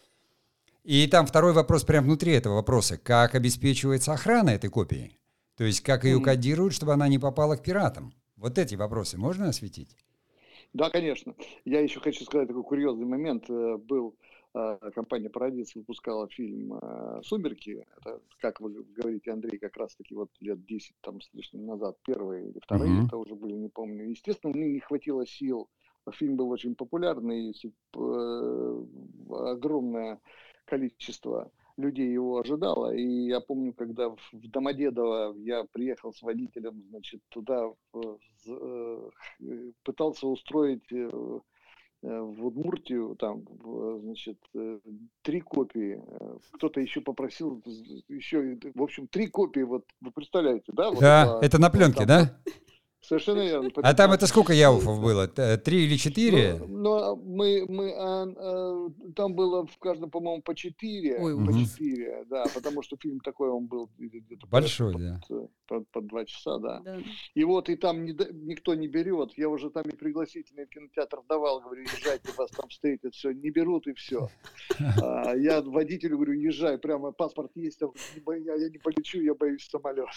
[0.88, 2.96] и там второй вопрос прямо внутри этого вопроса.
[2.96, 5.12] Как обеспечивается охрана этой копии?
[5.58, 8.14] То есть как ее кодируют, чтобы она не попала к пиратам?
[8.36, 9.94] Вот эти вопросы можно осветить?
[10.72, 11.34] Да, конечно.
[11.66, 13.50] Я еще хочу сказать такой курьезный момент.
[13.50, 14.16] Э, был
[14.54, 17.84] э, компания Парадис выпускала фильм э, «Сумерки».
[17.98, 22.48] Это, как вы говорите, Андрей, как раз-таки вот лет 10 там, с лишним назад, первые
[22.48, 23.06] или вторые, uh-huh.
[23.08, 24.08] это уже были, не помню.
[24.08, 25.68] Естественно, мне не хватило сил
[26.12, 27.54] фильм был очень популярный,
[29.30, 30.20] огромное
[30.68, 32.94] количество людей его ожидало.
[32.94, 39.10] И я помню, когда в Домодедово я приехал с водителем, значит, туда э,
[39.84, 40.90] пытался устроить
[42.00, 43.42] Э, в Удмуртию, там,
[44.04, 44.78] значит, э,
[45.22, 46.00] три копии.
[46.06, 47.60] Э, кто-то еще попросил,
[48.06, 50.90] еще, в общем, три копии, вот, вы представляете, да?
[50.90, 52.40] Вот, да, это на пленке, там, да?
[53.08, 53.70] Совершенно верно.
[53.76, 55.26] А там это сколько яуфов было?
[55.28, 56.56] Три или четыре?
[56.58, 61.18] Ну, ну а мы, мы, а, а, там было в каждом, по-моему, по четыре.
[61.18, 63.88] Ой, по четыре, да, потому что фильм такой, он был
[64.50, 65.20] большой, под, да.
[65.26, 66.80] Под, под, под два часа, да.
[66.80, 66.98] да.
[67.32, 69.32] И вот и там не, никто не берет.
[69.38, 73.48] Я уже там и пригласительный в кинотеатр давал, говорю, езжайте, вас там встретят, все, не
[73.48, 74.28] берут и все.
[75.02, 80.08] А, я водителю говорю, езжай, прямо паспорт есть, я, я не полечу, я боюсь самолет.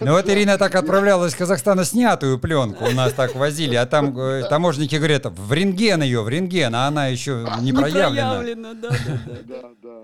[0.00, 4.48] Ну вот Ирина так отправлялась Казахстана снятую пленку у нас так возили, а там э,
[4.48, 8.44] таможники говорят, в рентген ее, в рентген, а она еще не проявлена.
[8.44, 9.74] Не проявлена, да, да, да.
[9.82, 10.02] да,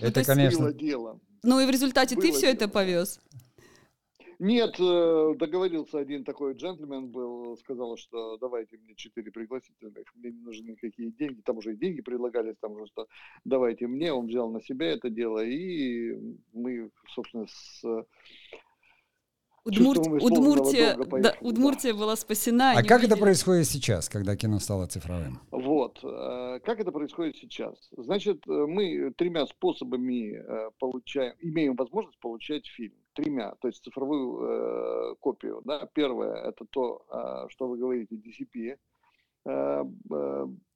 [0.00, 0.72] Это, конечно...
[0.72, 1.20] дело.
[1.42, 3.20] Ну и в результате ты все это повез?
[4.38, 10.40] Нет, э, договорился один такой джентльмен был, сказал, что давайте мне четыре пригласительных, мне не
[10.40, 13.08] нужны никакие деньги, там уже и деньги предлагались, там уже что
[13.44, 16.16] давайте мне, он взял на себя это дело, и
[16.54, 17.84] мы, собственно, с
[19.64, 20.06] Удмурт...
[20.06, 22.72] Удмуртия, да, Удмуртия была спасена.
[22.76, 25.40] А как это происходит сейчас, когда кино стало цифровым?
[25.50, 27.74] Вот, э, как это происходит сейчас?
[27.96, 32.94] Значит, э, мы тремя способами э, получаем, имеем возможность получать фильм.
[33.14, 35.60] Тремя, то есть цифровую копию.
[35.64, 35.88] Да?
[35.92, 38.78] Первое, это то, что вы говорите, DCP.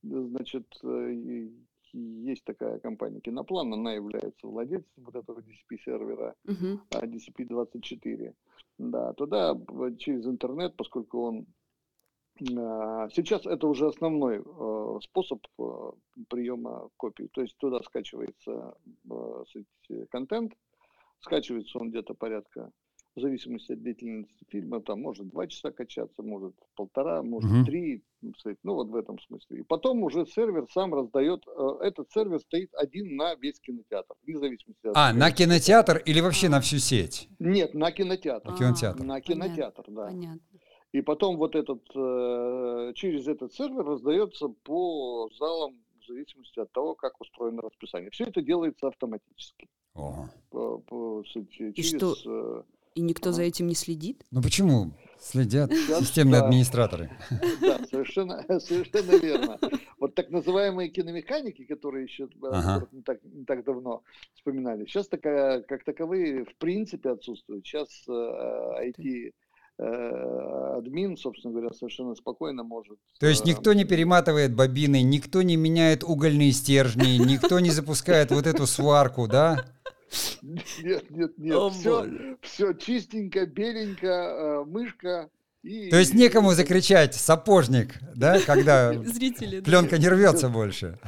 [0.03, 0.67] Значит,
[1.93, 6.81] есть такая компания Киноплан, она является владельцем вот этого DCP-сервера, uh-huh.
[6.91, 8.35] DCP-24.
[8.91, 9.55] Да, туда
[9.99, 11.47] через интернет, поскольку он
[12.59, 15.91] а, Сейчас это уже основной э, способ э,
[16.29, 17.29] приема копий.
[17.29, 18.75] То есть туда скачивается
[19.09, 20.55] э, контент,
[21.21, 22.73] скачивается он где-то порядка
[23.15, 27.65] в зависимости от длительности фильма, там может два часа качаться, может полтора, может угу.
[27.65, 28.03] три,
[28.63, 29.61] ну вот в этом смысле.
[29.61, 34.39] И потом уже сервер сам раздает, э, этот сервер стоит один на весь кинотеатр, вне
[34.39, 34.97] зависимости от...
[34.97, 37.29] А, на кинотеатр или вообще на всю сеть?
[37.39, 38.51] Нет, на кинотеатр.
[38.51, 39.03] На кинотеатр.
[39.05, 40.07] На кинотеатр, да.
[40.07, 40.41] Понятно.
[40.93, 46.95] И потом вот этот, э, через этот сервер раздается по залам в зависимости от того,
[46.95, 48.11] как устроено расписание.
[48.11, 49.69] Все это делается автоматически.
[49.95, 50.29] Ого.
[50.51, 52.65] По, по, через, И что?
[52.95, 54.25] Э, и никто за этим не следит?
[54.31, 54.93] Ну почему?
[55.21, 56.47] Следят Сейчас, системные да.
[56.47, 57.11] администраторы.
[57.61, 59.59] Да, совершенно, совершенно верно.
[59.99, 62.89] Вот так называемые киномеханики, которые еще ага.
[62.93, 64.03] не, так, не так давно
[64.35, 67.65] вспоминали, сейчас такая, как таковые в принципе отсутствуют.
[67.65, 69.33] Сейчас э, IT
[69.79, 69.85] э,
[70.79, 72.99] админ, собственно говоря, совершенно спокойно может.
[73.21, 78.49] То есть никто не перематывает бобины, никто не меняет угольные стержни, никто не запускает вот
[78.49, 79.65] эту сварку, да?
[80.43, 81.57] Нет, нет, нет.
[81.57, 85.31] О, все, все чистенько, беленько, э, мышка.
[85.63, 85.91] И...
[85.91, 90.99] То есть некому закричать «сапожник», да, когда Зрители, пленка не рвется больше.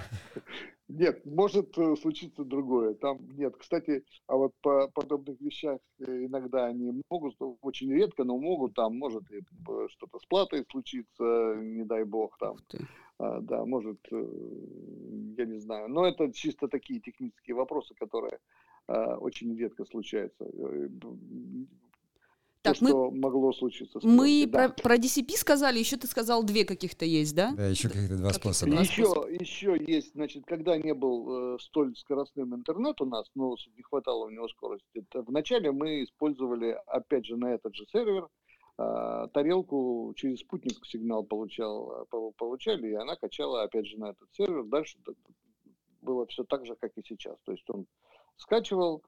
[0.87, 2.95] Нет, может э, случиться другое.
[2.95, 3.57] Там нет.
[3.59, 8.97] Кстати, а вот по подобных вещах э, иногда они могут, очень редко, но могут, там
[8.97, 9.40] может и
[9.88, 12.59] что-то с платой случиться, не дай бог, там.
[13.19, 15.88] А, да, может, я не знаю.
[15.88, 18.38] Но это чисто такие технические вопросы, которые
[18.87, 20.44] очень редко случается.
[20.44, 20.88] Э,
[22.64, 23.99] так, то, мы, что могло случиться.
[24.03, 24.70] Мы да.
[24.70, 27.53] про, про DCP сказали, еще ты сказал две каких-то есть, да?
[27.55, 28.73] Да, еще каких-то два способа.
[28.81, 29.03] Еще,
[29.38, 34.25] еще есть, значит, когда не был э, столь скоростным интернет у нас, но не хватало
[34.25, 38.29] у него скорости, вначале мы использовали, опять же, на этот же сервер,
[38.79, 44.29] э, тарелку через спутник сигнал получал, э, получали, и она качала, опять же, на этот
[44.33, 44.64] сервер.
[44.64, 44.97] Дальше
[46.01, 47.37] было все так же, как и сейчас.
[47.44, 47.87] То есть он
[48.37, 49.03] скачивал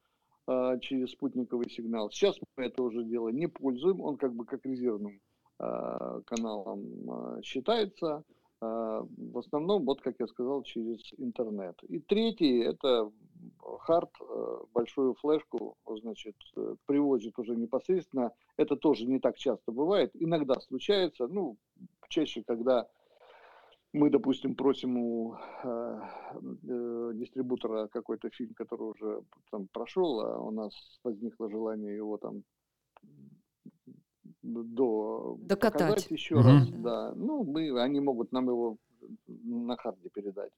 [0.47, 2.11] э, через спутниковый сигнал.
[2.11, 5.21] Сейчас мы это уже дело не пользуем, он как бы как резервным
[5.59, 8.25] э, каналом э, считается.
[8.61, 11.79] Э, в основном, вот как я сказал, через интернет.
[11.89, 13.11] И третий это
[13.81, 18.33] хард, э, большую флешку, значит, э, привозит уже непосредственно.
[18.57, 20.11] Это тоже не так часто бывает.
[20.15, 21.57] Иногда случается, ну,
[22.09, 22.89] чаще, когда
[23.97, 26.01] мы, допустим, просим у э,
[26.69, 30.73] э, дистрибутора какой-то фильм, который уже там прошел, а у нас
[31.05, 32.43] возникло желание его там
[34.43, 36.43] до докатать еще mm-hmm.
[36.43, 37.15] раз, да.
[37.17, 38.77] Ну, мы, они могут нам его
[39.27, 40.53] на харде передать.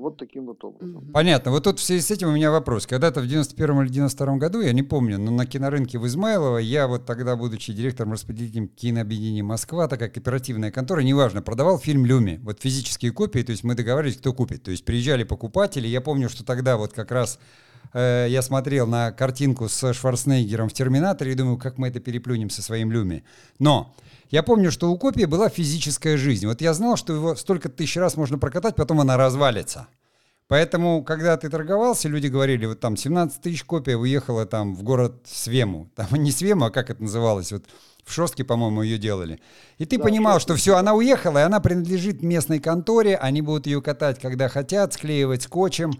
[0.00, 1.10] Вот таким вот образом.
[1.12, 1.50] Понятно.
[1.50, 2.86] Вот тут в связи с этим у меня вопрос.
[2.86, 6.86] Когда-то в 91 или 92 году, я не помню, но на кинорынке в Измайлово, я
[6.86, 12.40] вот тогда, будучи директором распределителем кинообъединения Москва, такая кооперативная контора, неважно, продавал фильм «Люми».
[12.42, 14.62] Вот физические копии, то есть мы договаривались, кто купит.
[14.62, 15.86] То есть приезжали покупатели.
[15.86, 17.38] Я помню, что тогда вот как раз
[17.96, 22.50] э, я смотрел на картинку с Шварценеггером в «Терминаторе» и думаю, как мы это переплюнем
[22.50, 23.24] со своим «Люми».
[23.58, 23.94] Но
[24.30, 26.46] я помню, что у копии была физическая жизнь.
[26.46, 29.88] Вот я знал, что его столько тысяч раз можно прокатать, потом она развалится.
[30.48, 35.14] Поэтому, когда ты торговался, люди говорили, вот там 17 тысяч копий уехала там в город
[35.24, 35.90] Свему.
[35.96, 37.50] Там не Свему, а как это называлось?
[37.50, 37.64] Вот
[38.04, 39.40] в Шостке, по-моему, ее делали.
[39.78, 43.66] И ты да, понимал, что все, она уехала, и она принадлежит местной конторе, они будут
[43.66, 45.92] ее катать, когда хотят, склеивать скотчем.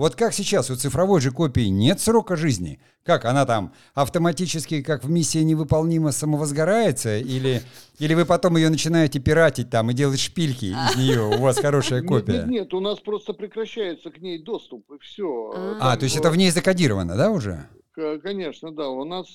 [0.00, 2.80] Вот как сейчас у цифровой же копии нет срока жизни?
[3.04, 7.18] Как она там автоматически, как в миссии невыполнима, самовозгорается?
[7.18, 7.60] Или,
[7.98, 11.20] или вы потом ее начинаете пиратить там и делать шпильки из нее?
[11.20, 12.32] У вас хорошая копия.
[12.32, 15.52] Нет, нет, нет, у нас просто прекращается к ней доступ, и все.
[15.82, 17.68] А, то есть это в ней закодировано, да, уже?
[18.22, 18.88] Конечно, да.
[18.88, 19.26] У нас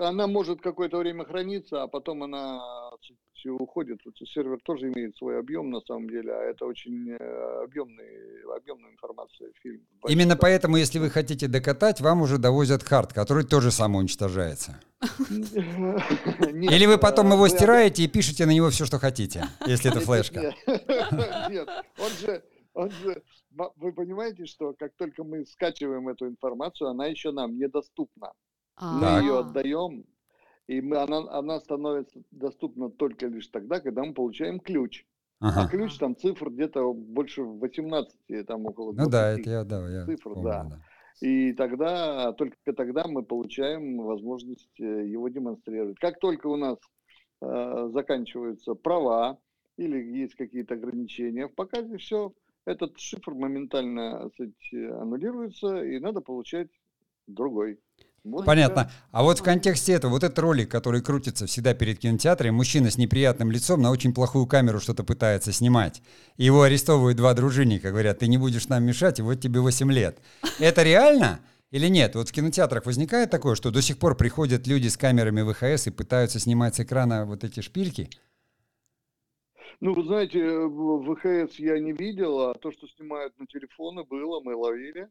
[0.00, 2.83] она может какое-то время храниться, а потом она
[3.50, 4.00] уходит.
[4.34, 9.50] Сервер тоже имеет свой объем на самом деле, а это очень э, объемный, объемная информация.
[9.62, 9.80] Фильм.
[10.08, 14.80] Именно поэтому, если вы хотите докатать, вам уже довозят хард, который тоже самоуничтожается.
[15.00, 20.54] Или вы потом его стираете и пишете на него все, что хотите, если это флешка.
[21.50, 23.22] Нет, он же, он же
[23.76, 28.32] вы понимаете, что как только мы скачиваем эту информацию, она еще нам недоступна.
[28.76, 29.16] А-а-а.
[29.16, 30.04] Мы ее отдаем,
[30.66, 35.04] и мы, она, она становится доступна только лишь тогда, когда мы получаем ключ.
[35.40, 35.64] Ага.
[35.64, 39.88] А ключ там цифр где-то больше 18, там около 20 Ну да, это я, да,
[39.88, 40.64] я цифр, помню, да.
[40.64, 40.80] да.
[41.20, 45.98] И тогда, только тогда мы получаем возможность э, его демонстрировать.
[45.98, 46.78] Как только у нас
[47.40, 49.38] э, заканчиваются права
[49.76, 52.32] или есть какие-то ограничения в показе, все,
[52.64, 56.70] этот шифр моментально кстати, аннулируется, и надо получать
[57.26, 57.78] другой.
[58.24, 58.80] Вот Понятно.
[58.80, 58.92] Это...
[59.12, 62.96] А вот в контексте этого, вот этот ролик, который крутится всегда перед кинотеатром, мужчина с
[62.96, 66.02] неприятным лицом на очень плохую камеру что-то пытается снимать.
[66.38, 70.18] Его арестовывают два дружинника, говорят, ты не будешь нам мешать, и вот тебе 8 лет.
[70.58, 71.40] Это реально?
[71.70, 72.14] Или нет?
[72.14, 75.90] Вот в кинотеатрах возникает такое, что до сих пор приходят люди с камерами ВХС и
[75.90, 78.08] пытаются снимать с экрана вот эти шпильки?
[79.80, 84.40] Ну, вы знаете, в ВХС я не видел, а то, что снимают на телефоны, было,
[84.40, 85.08] мы ловили.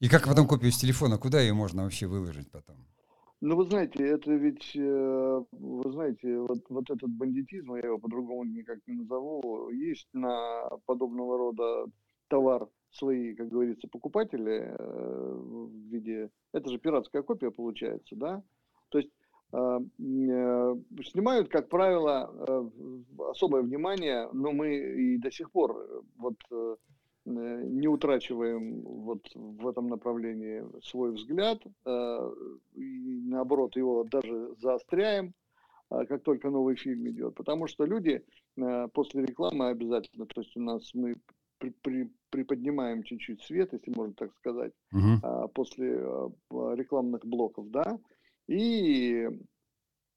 [0.00, 2.76] И как потом копию с телефона, куда ее можно вообще выложить потом?
[3.42, 8.44] Ну, вы знаете, это ведь, э, вы знаете, вот, вот этот бандитизм, я его по-другому
[8.44, 11.86] никак не назову, есть на подобного рода
[12.28, 16.30] товар свои, как говорится, покупатели э, в виде...
[16.52, 18.42] Это же пиратская копия получается, да?
[18.88, 19.10] То есть
[19.52, 22.70] э, снимают, как правило,
[23.30, 26.36] особое внимание, но мы и до сих пор вот
[27.34, 31.58] не утрачиваем вот в этом направлении свой взгляд,
[32.74, 35.34] и наоборот его даже заостряем,
[35.88, 38.22] как только новый фильм идет, потому что люди
[38.92, 41.16] после рекламы обязательно, то есть у нас мы
[41.58, 45.48] при, при, приподнимаем чуть-чуть свет, если можно так сказать, угу.
[45.54, 46.00] после
[46.50, 47.98] рекламных блоков, да,
[48.50, 49.28] и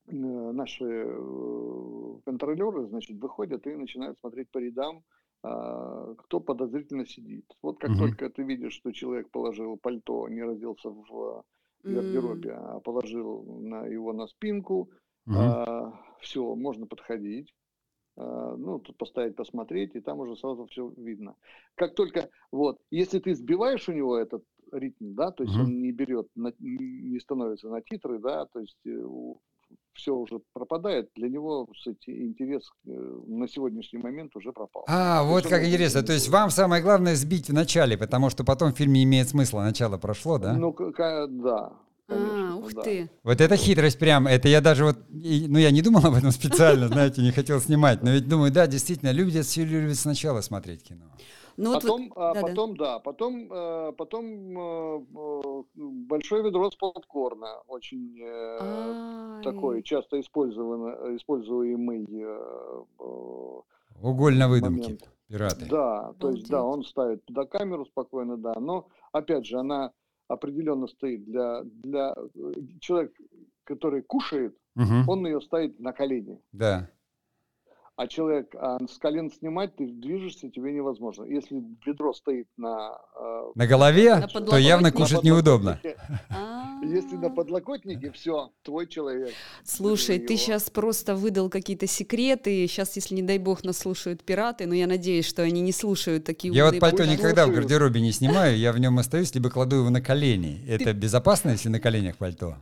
[0.08, 5.04] э, наши э, контролеры, значит, выходят и начинают смотреть по рядам,
[5.43, 7.45] кто подозрительно сидит.
[7.62, 7.99] Вот как угу.
[7.99, 11.43] только ты видишь, что человек положил пальто, не разделся в
[11.84, 12.56] гардеробе, mm.
[12.56, 14.89] а положил на его на спинку,
[15.27, 15.36] угу.
[15.36, 17.53] а, все, можно подходить.
[18.15, 21.36] А, ну, тут поставить, посмотреть, и там уже сразу все видно.
[21.75, 25.62] Как только, вот, если ты сбиваешь у него этот ритм, да, то есть mm-hmm.
[25.62, 29.06] он не берет, на, не становится на титры, да, то есть э,
[29.93, 32.89] все уже пропадает, для него кстати, интерес э,
[33.27, 34.86] на сегодняшний момент уже пропал.
[34.88, 36.03] А, то вот как интересно.
[36.03, 39.57] То есть вам самое главное сбить в начале, потому что потом в фильме имеет смысл,
[39.57, 40.53] начало прошло, да?
[40.53, 40.75] Ну,
[41.27, 41.73] да.
[42.07, 42.81] Конечно, а, ух да.
[42.81, 43.09] ты.
[43.23, 46.88] Вот это хитрость прям, это я даже вот, ну я не думал об этом специально,
[46.89, 51.05] знаете, не хотел снимать, но ведь думаю, да, действительно, люди все любят сначала смотреть кино.
[51.58, 56.76] Ну, потом, вот, а, да, потом, да, да потом, а, потом а, большое ведро с
[56.76, 62.08] попкорна, очень а такой часто использованный, используемый
[64.02, 65.10] Уголь на выдумке, момент.
[65.28, 65.66] пираты.
[65.70, 69.91] Да, то есть, да, он ставит туда камеру спокойно, да, но, опять же, она
[70.28, 72.14] определенно стоит для, для
[72.82, 73.14] человека,
[73.64, 75.12] который кушает, угу.
[75.12, 76.41] он ее ставит на колени.
[76.51, 76.89] Да.
[77.96, 81.26] А человек а с колен снимать, ты движешься, тебе невозможно.
[81.26, 82.98] Если ведро стоит на...
[83.20, 85.80] Э, на голове, на то явно кушать неудобно.
[86.84, 89.32] Если на подлокотнике, все, твой человек.
[89.64, 92.68] Слушай, ты сейчас просто выдал какие-то секреты.
[92.68, 96.26] Сейчас, если, не дай бог, нас слушают пираты, но я надеюсь, что они не слушают
[96.26, 99.78] такие Я вот пальто никогда в гардеробе не снимаю, я в нем остаюсь, либо кладу
[99.78, 100.66] его на колени.
[100.68, 102.58] Это безопасно, если на коленях пальто?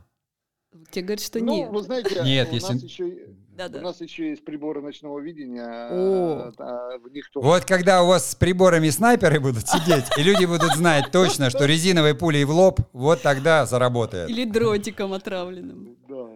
[0.92, 1.70] Тебе говорят, что ну, нет.
[1.70, 2.72] вы знаете, нет, у если...
[2.74, 3.12] нас еще
[3.56, 3.80] да, да.
[3.80, 5.88] У нас еще есть приборы ночного видения.
[5.90, 6.52] О.
[6.58, 7.46] А, в них тоже...
[7.46, 11.66] Вот когда у вас с приборами снайперы будут сидеть, и люди будут знать точно, что
[11.66, 14.30] резиновой пулей в лоб, вот тогда заработает.
[14.30, 15.96] Или дротиком отравленным.
[16.08, 16.28] Да.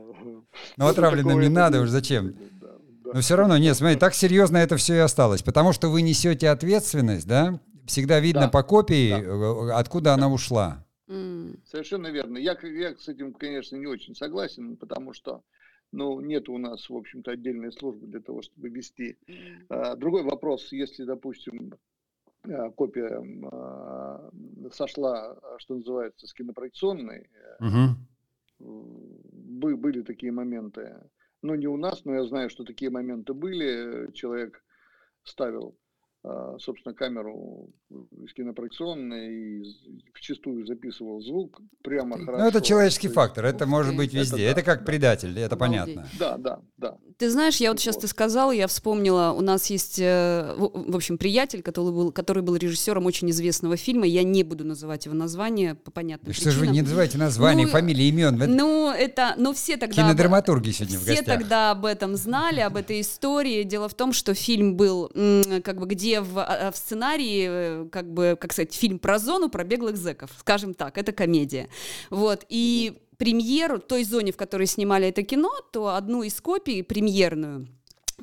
[0.78, 2.34] Ну, отравленным не надо уж, зачем?
[3.04, 5.42] Но все равно, нет, смотри, так серьезно это все и осталось.
[5.42, 7.60] Потому что вы несете ответственность, да?
[7.86, 8.48] Всегда видно да.
[8.48, 9.18] по копии, да.
[9.18, 10.85] Э, откуда она ушла.
[11.06, 12.38] Совершенно верно.
[12.38, 15.42] Я, я с этим, конечно, не очень согласен, потому что
[15.92, 19.16] ну, нет у нас, в общем-то, отдельной службы для того, чтобы вести.
[19.68, 21.74] А, другой вопрос, если, допустим,
[22.42, 24.30] а, копия а,
[24.72, 27.30] сошла, что называется, с кинопроекционной,
[27.60, 28.98] угу.
[29.76, 30.96] были такие моменты.
[31.42, 34.10] Ну, не у нас, но я знаю, что такие моменты были.
[34.12, 34.64] Человек
[35.22, 35.78] ставил
[36.58, 37.70] собственно, камеру
[38.24, 42.42] из кинопроекционной и вчастую записывал звук прямо хорошо.
[42.42, 44.44] Ну, это человеческий фактор, это может быть везде.
[44.44, 46.06] Это, это как да, предатель, это понятно.
[46.18, 46.96] Да, да, да.
[47.18, 51.16] Ты знаешь, я вот сейчас ты сказала, я вспомнила, у нас есть, э, в общем,
[51.16, 55.74] приятель, который был, который был режиссером очень известного фильма, я не буду называть его название
[55.76, 56.52] по понятным да причинам.
[56.52, 58.36] Что же вы не называете название, ну, фамилии, имен?
[58.56, 60.02] Ну, это, ну, все тогда...
[60.02, 63.62] Кинодраматурги сегодня Все тогда об этом знали, об этой истории.
[63.62, 65.10] Дело в том, что фильм был,
[65.62, 69.48] как бы, где в, а, в сценарии, э, как бы, как сказать, фильм про зону,
[69.48, 71.68] про беглых зэков, скажем так, это комедия.
[72.10, 77.68] Вот, и премьеру той зоне, в которой снимали это кино, то одну из копий, премьерную,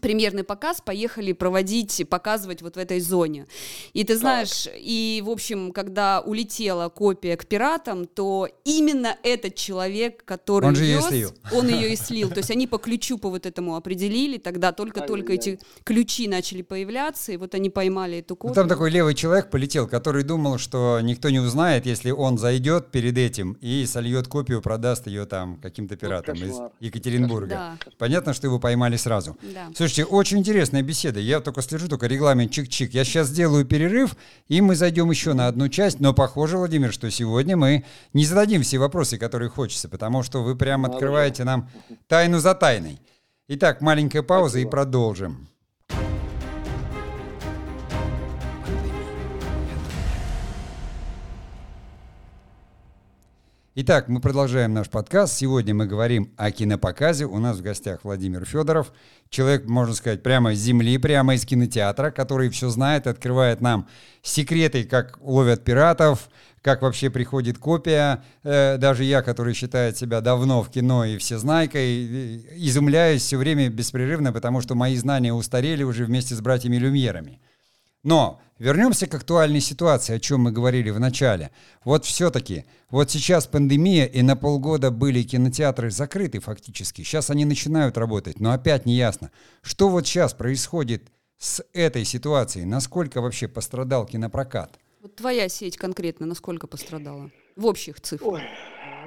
[0.01, 3.47] премьерный показ поехали проводить, показывать вот в этой зоне.
[3.93, 4.73] И ты знаешь, так.
[4.77, 10.85] и, в общем, когда улетела копия к пиратам, то именно этот человек, который он же
[10.85, 11.33] вез, ее слил.
[11.53, 12.29] он ее и слил.
[12.29, 17.31] То есть они по ключу по вот этому определили, тогда только-только эти ключи начали появляться,
[17.31, 18.55] и вот они поймали эту копию.
[18.55, 22.91] Ну, там такой левый человек полетел, который думал, что никто не узнает, если он зайдет
[22.91, 27.49] перед этим и сольет копию, продаст ее там каким-то пиратам из Екатеринбурга.
[27.49, 27.77] Да.
[27.97, 29.37] Понятно, что его поймали сразу.
[29.41, 29.69] Да.
[29.83, 31.19] Слушайте, очень интересная беседа.
[31.19, 32.91] Я только слежу, только регламент чик-чик.
[32.93, 34.15] Я сейчас сделаю перерыв,
[34.47, 35.99] и мы зайдем еще на одну часть.
[35.99, 40.55] Но похоже, Владимир, что сегодня мы не зададим все вопросы, которые хочется, потому что вы
[40.55, 41.69] прямо открываете нам
[42.07, 43.01] тайну за тайной.
[43.49, 45.49] Итак, маленькая пауза и продолжим.
[53.75, 55.35] Итак, мы продолжаем наш подкаст.
[55.35, 57.25] Сегодня мы говорим о кинопоказе.
[57.25, 58.93] У нас в гостях Владимир Федоров,
[59.31, 63.87] человек, можно сказать, прямо с земли, прямо из кинотеатра, который все знает, открывает нам
[64.21, 66.29] секреты, как ловят пиратов,
[66.61, 68.23] как вообще приходит копия.
[68.43, 74.31] Э, даже я, который считает себя давно в кино и всезнайкой, изумляюсь все время беспрерывно,
[74.31, 77.41] потому что мои знания устарели уже вместе с братьями Люмьерами.
[78.03, 81.51] Но вернемся к актуальной ситуации, о чем мы говорили в начале.
[81.85, 87.01] Вот все-таки, вот сейчас пандемия, и на полгода были кинотеатры закрыты фактически.
[87.01, 89.31] Сейчас они начинают работать, но опять не ясно,
[89.61, 91.03] что вот сейчас происходит
[91.37, 94.79] с этой ситуацией, насколько вообще пострадал кинопрокат.
[95.01, 97.31] Вот твоя сеть конкретно насколько пострадала?
[97.55, 98.33] В общих цифрах.
[98.33, 98.41] Ой,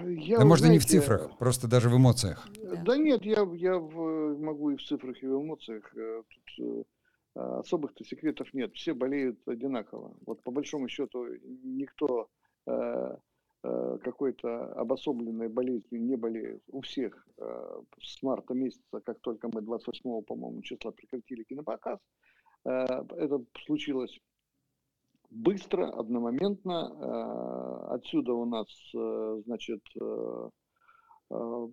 [0.04, 2.46] я, да можно знаете, не в цифрах, просто даже в эмоциях.
[2.62, 5.84] Да, да нет, я, я в, могу и в цифрах, и в эмоциях.
[5.96, 6.82] Э, тут э,
[7.36, 10.16] особых-то секретов нет, все болеют одинаково.
[10.26, 11.26] Вот по большому счету
[11.62, 12.28] никто
[12.66, 13.16] э,
[13.62, 16.62] э, какой-то обособленной болезнью не болеет.
[16.68, 17.26] У всех
[18.00, 21.98] с марта месяца, как только мы 28 по-моему, числа прекратили кинопоказ,
[22.64, 24.18] это случилось
[25.28, 27.92] быстро, одномоментно.
[27.92, 28.68] Отсюда у нас,
[29.44, 29.82] значит,
[31.30, 31.68] э, а,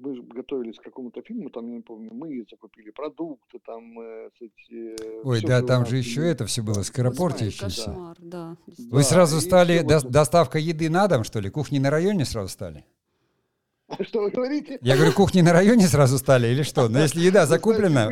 [0.00, 5.22] мы готовились к какому-то фильму, там, я не помню, мы закупили продукты, там, э, эти...
[5.24, 7.86] Ой, да, там же еще это все было, скоропортящееся.
[7.86, 8.56] Кошмар, да.
[8.66, 10.10] Вы да, сразу стали, до, вот...
[10.10, 11.50] доставка еды на дом, что ли?
[11.50, 12.84] Кухни на районе сразу стали?
[14.00, 14.78] Что вы говорите?
[14.80, 16.88] Я говорю, кухни на районе сразу стали или что?
[16.88, 18.10] Но если еда закуплена...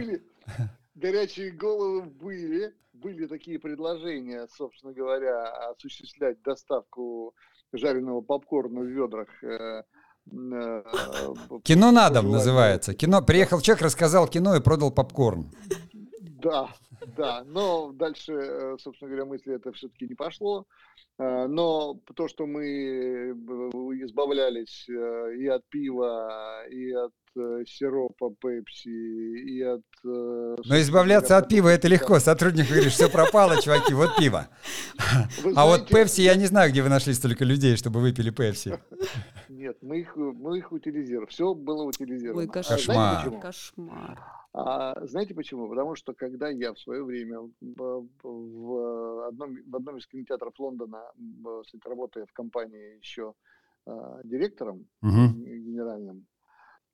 [0.94, 7.34] Горячие головы были, были такие предложения, собственно говоря, осуществлять доставку
[7.72, 9.28] жареного попкорна в ведрах.
[9.42, 9.82] Э,
[10.30, 10.82] э,
[11.64, 12.94] кино на дом называется.
[12.94, 13.22] Кино.
[13.22, 15.50] Приехал человек, рассказал кино и продал попкорн.
[16.42, 16.68] Да,
[17.16, 17.44] да.
[17.46, 20.66] Но дальше, э, собственно говоря, мысли это все-таки не пошло.
[21.18, 23.32] Но то, что мы
[24.04, 29.82] избавлялись и от пива, и от э, сиропа Пепси, и от...
[30.04, 32.18] Э, Но избавляться от пива это легко.
[32.18, 34.48] Сотрудник говорит, все пропало, чуваки, вот пиво.
[35.56, 38.78] а вот Пепси, я не знаю, где вы нашли столько людей, чтобы выпили Пепси.
[39.48, 41.28] Нет, мы их, мы их утилизировали.
[41.28, 42.40] Все было утилизировано.
[42.40, 43.28] Ой, кошмар.
[43.28, 44.39] А кошмар.
[44.52, 45.68] А знаете почему?
[45.68, 51.04] Потому что когда я в свое время в, одном, в одном из кинотеатров Лондона,
[51.84, 53.34] работая в компании еще
[53.86, 55.28] э, директором uh-huh.
[55.34, 56.26] генеральным,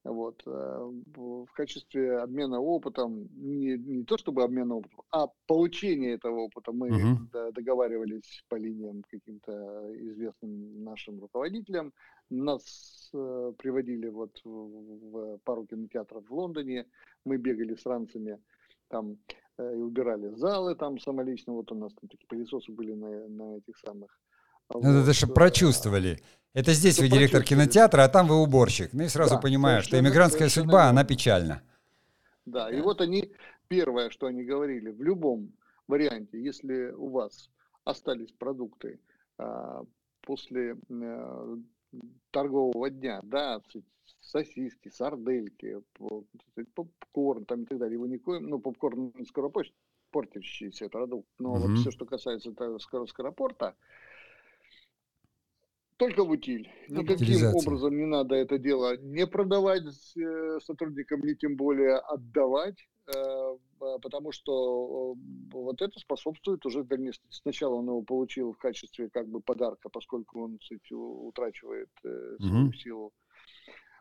[0.09, 6.41] вот, э, в качестве обмена опытом, не, не то чтобы обмена опытом, а получения этого
[6.41, 7.53] опыта мы uh-huh.
[7.53, 9.53] договаривались по линиям каким-то
[9.97, 11.93] известным нашим руководителям,
[12.31, 16.87] нас э, приводили вот в, в пару кинотеатров в Лондоне,
[17.25, 18.39] мы бегали с ранцами
[18.89, 19.19] там
[19.59, 23.57] э, и убирали залы там самолично, вот у нас там такие пылесосы были на, на
[23.59, 24.19] этих самых.
[24.75, 25.03] Ну, вот.
[25.03, 26.19] это чтобы прочувствовали.
[26.57, 28.95] Это здесь вы директор кинотеатра, а там вы уборщик.
[28.95, 31.61] Ну и сразу да, понимаешь, что иммигрантская судьба, она печальна.
[32.47, 33.31] Да, и вот они,
[33.69, 35.53] первое, что они говорили, в любом
[35.87, 37.51] варианте, если у вас
[37.85, 38.99] остались продукты
[39.37, 39.83] а,
[40.23, 41.59] после а,
[42.31, 43.61] торгового дня, да,
[44.23, 45.83] сосиски, сардельки,
[46.75, 47.97] попкорн там и так далее.
[47.97, 51.59] Его никоим, ну, попкорн скоропортящийся продукт, но mm-hmm.
[51.59, 53.75] вот все, что касается скоро скоропорта,
[55.97, 56.71] только в утиль.
[56.89, 63.57] Никаким образом не надо это дело не продавать э, сотрудникам, не тем более отдавать, э,
[63.79, 65.19] потому что э,
[65.53, 67.27] вот это способствует уже дальнейшему.
[67.31, 72.73] Сначала он его получил в качестве как бы подарка, поскольку он кстати, утрачивает свою угу.
[72.75, 73.13] силу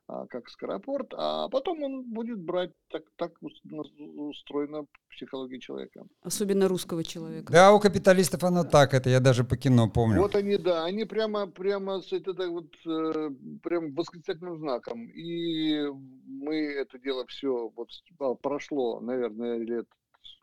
[0.07, 6.05] как скоропорт, а потом он будет брать, так, так устроена психология человека.
[6.21, 7.51] Особенно русского человека.
[7.51, 10.21] Да, у капиталистов оно так, это я даже по кино помню.
[10.21, 13.29] Вот они, да, они прямо, прямо с это так вот, э,
[13.63, 15.07] прям восклицательным знаком.
[15.09, 15.87] И
[16.27, 17.89] мы это дело все, вот
[18.19, 19.87] а, прошло, наверное, лет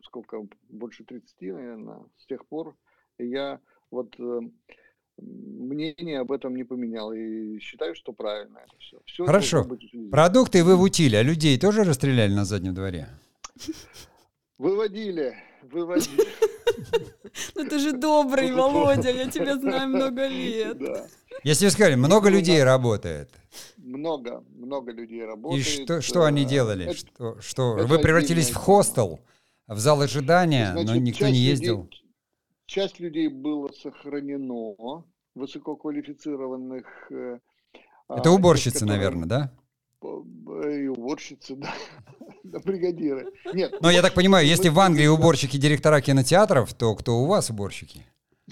[0.03, 2.75] сколько, больше 30, наверное, с тех пор.
[3.17, 3.59] я
[3.91, 4.39] вот э,
[5.17, 7.13] мнение об этом не поменял.
[7.13, 8.97] И считаю, что правильно это все.
[9.05, 9.67] все Хорошо.
[10.11, 13.07] Продукты вы в утиле, а людей тоже расстреляли на заднем дворе?
[14.57, 16.27] Выводили, выводили.
[17.55, 20.77] Ну ты же добрый, Володя, я тебя знаю много лет.
[21.43, 23.29] Если вы сказали, много людей работает.
[23.77, 25.65] Много, много людей работает.
[25.65, 26.93] И что, что они делали?
[26.93, 29.19] что, что вы превратились в хостел,
[29.67, 31.89] в зал ожидания, но никто не ездил?
[32.73, 35.05] Часть людей было сохранено,
[35.35, 36.85] высококвалифицированных.
[37.11, 37.39] Э,
[38.07, 38.97] а, Это уборщицы, которые...
[38.97, 39.51] наверное, да?
[40.01, 41.73] И уборщицы, да,
[42.43, 43.31] да бригадиры.
[43.53, 43.75] Нет.
[43.79, 48.05] Но я так понимаю, если в Англии уборщики директора кинотеатров, то кто у вас уборщики?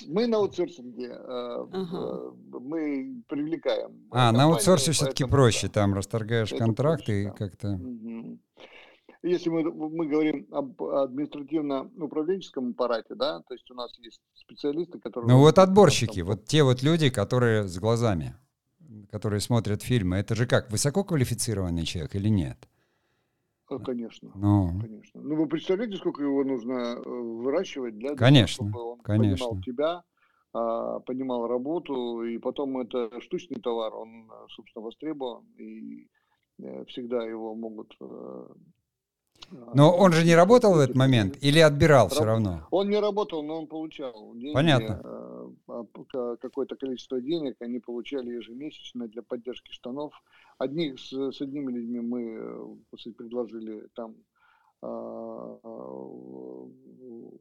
[0.07, 3.91] Мы на аутсорсинге, э, э, мы привлекаем.
[4.11, 7.79] А, на аутсорсе все-таки проще, там расторгаешь контракты и как-то...
[9.21, 15.29] Если мы, мы говорим об административно-управленческом аппарате, да, то есть у нас есть специалисты, которые...
[15.29, 18.35] Ну вот отборщики, вот те вот люди, которые с глазами,
[19.11, 22.69] которые смотрят фильмы, это же как, высококвалифицированный человек или нет?
[23.69, 24.31] Э, конечно.
[24.35, 24.79] Ну.
[24.79, 25.21] конечно.
[25.21, 29.47] Ну, вы представляете, сколько его нужно э, выращивать для конечно, того, чтобы он конечно.
[29.47, 30.03] понимал тебя,
[30.53, 36.07] а, понимал работу, и потом это штучный товар, он, э, собственно, востребован, и
[36.87, 37.95] всегда его могут
[39.73, 42.67] но он же не работал в этот момент или отбирал все равно?
[42.71, 44.53] Он не работал, но он получал деньги.
[44.53, 45.01] Понятно.
[45.03, 50.13] Э, а, какое-то количество денег они получали ежемесячно для поддержки штанов.
[50.57, 54.15] Одних с, с одними людьми мы э, предложили там
[54.81, 55.57] а,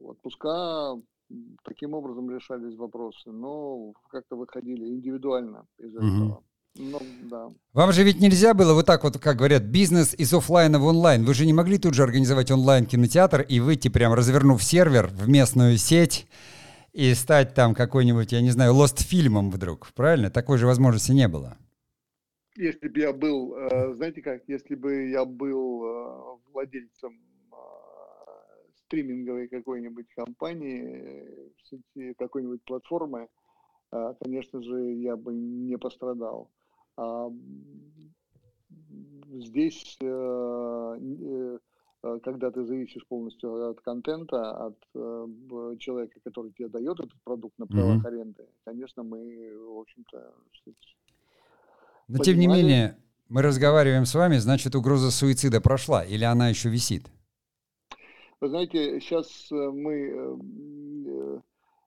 [0.01, 0.99] отпуска,
[1.63, 6.25] таким образом решались вопросы, но как-то выходили индивидуально из этого.
[6.25, 6.43] Угу.
[6.75, 7.49] Ну, да.
[7.73, 11.25] Вам же ведь нельзя было вот так вот, как говорят, бизнес из офлайна в онлайн.
[11.25, 15.77] Вы же не могли тут же организовать онлайн-кинотеатр и выйти прям развернув сервер в местную
[15.77, 16.27] сеть
[16.93, 20.29] и стать там какой-нибудь, я не знаю, лост-фильмом вдруг, правильно?
[20.29, 21.57] Такой же возможности не было.
[22.55, 27.17] Если бы я был, э, знаете как, если бы я был э, владельцем
[27.51, 27.55] э,
[28.85, 31.53] стриминговой какой-нибудь компании,
[32.17, 33.27] какой-нибудь платформы,
[34.19, 36.51] конечно же, я бы не пострадал.
[36.99, 37.31] А,
[39.29, 41.57] здесь, э, э,
[42.03, 44.77] э, когда ты зависишь полностью от контента, от
[45.79, 48.07] человека, который тебе дает этот продукт на правах mm-hmm.
[48.07, 49.17] аренды, конечно, мы,
[49.65, 50.33] в общем-то,
[52.07, 52.23] но понимали...
[52.25, 52.97] тем не менее,
[53.29, 57.09] мы разговариваем с вами, значит, угроза суицида прошла или она еще висит?
[58.41, 60.41] Вы знаете, сейчас мы,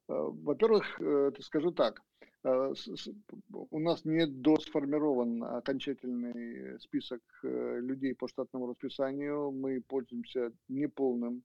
[0.06, 1.00] во-первых,
[1.40, 2.00] скажу так,
[2.44, 9.52] у нас не досформирован окончательный список людей по штатному расписанию.
[9.52, 11.44] Мы пользуемся неполным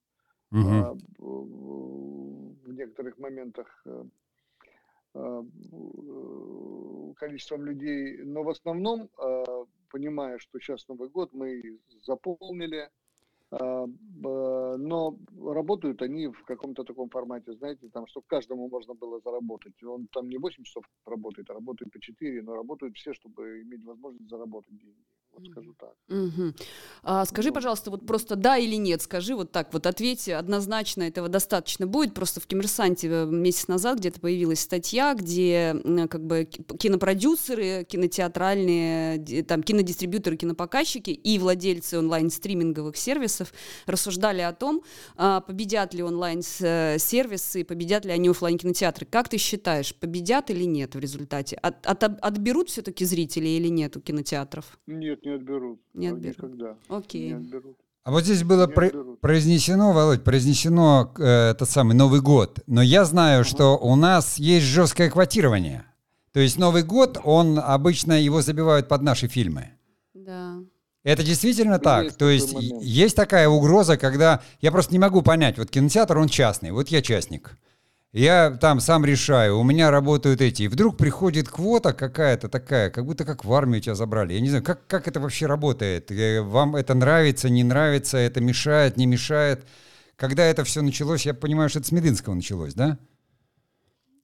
[0.52, 1.00] угу.
[1.20, 3.86] в некоторых моментах
[7.16, 9.10] количеством людей, но в основном,
[9.90, 12.90] понимая, что сейчас Новый год, мы заполнили а,
[13.50, 19.82] но работают они в каком-то таком формате, знаете, там, что каждому можно было заработать.
[19.84, 23.86] Он там не 8 часов работает, а работает по 4, но работают все, чтобы иметь
[23.86, 25.06] возможность заработать деньги
[25.38, 25.94] вот скажу так.
[26.10, 26.54] Угу.
[27.04, 31.30] А, скажи, пожалуйста, вот просто да или нет, скажи вот так, вот ответь однозначно, этого
[31.30, 32.14] достаточно будет.
[32.14, 35.76] Просто в Коммерсанте э, месяц назад где-то появилась статья, где
[36.10, 43.54] как бы кинопродюсеры, кинотеатральные, там кинодистрибьюторы, кинопоказчики и владельцы онлайн-стриминговых сервисов
[43.86, 44.84] рассуждали о том,
[45.16, 49.06] а, победят ли онлайн-сервисы, победят ли они офлайн кинотеатры.
[49.06, 51.58] Как ты считаешь, победят или нет в результате?
[51.58, 54.80] От, от, отберут все-таки зрители или нет у кинотеатров?
[54.88, 55.80] Нет, не отберут.
[55.94, 56.38] Не отберут.
[56.38, 56.76] Никогда.
[56.90, 57.28] Окей.
[57.30, 57.78] Не отберут.
[58.04, 62.60] А вот здесь было про- произнесено, Володь, произнесено э, тот самый Новый год.
[62.66, 65.84] Но я знаю, что у нас есть жесткое квотирование.
[66.32, 69.72] То есть Новый год, он обычно его забивают под наши фильмы.
[70.14, 70.56] Да.
[71.04, 72.06] Это действительно так.
[72.06, 72.84] Есть То есть момент.
[72.84, 75.58] есть такая угроза, когда я просто не могу понять.
[75.58, 76.72] Вот кинотеатр, он частный.
[76.72, 77.58] Вот я частник.
[78.14, 80.64] Я там сам решаю, у меня работают эти.
[80.64, 84.34] И вдруг приходит квота какая-то такая, как будто как в армию тебя забрали.
[84.34, 86.10] Я не знаю, как, как это вообще работает?
[86.12, 89.66] Э, вам это нравится, не нравится, это мешает, не мешает?
[90.16, 92.98] Когда это все началось, я понимаю, что это с Мединского началось, да?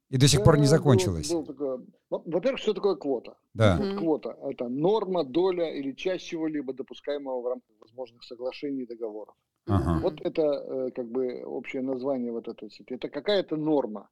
[0.09, 1.29] И до сих да, пор не закончилось.
[1.29, 3.35] Был, был Во-первых, что такое квота?
[3.53, 3.77] Да.
[3.77, 9.35] Вот квота– это норма, доля или часть чего-либо допускаемого в рамках возможных соглашений и договоров.
[9.67, 9.99] Ага.
[10.01, 12.93] Вот это э, как бы общее название вот этой сети.
[12.93, 14.09] Это какая-то норма.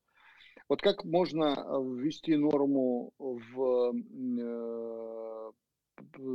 [0.70, 3.94] Вот как можно э, ввести норму в,
[4.40, 5.52] э,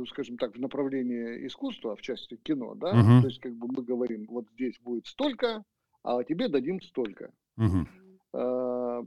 [0.09, 2.89] скажем так, в направлении искусства, в части кино, да?
[2.91, 3.21] Угу.
[3.21, 5.63] То есть как бы мы говорим, вот здесь будет столько,
[6.03, 7.31] а тебе дадим столько.
[7.57, 7.87] Угу.
[8.33, 9.03] А,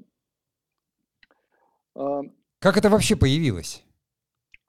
[1.94, 2.22] а,
[2.58, 3.84] как это вообще появилось?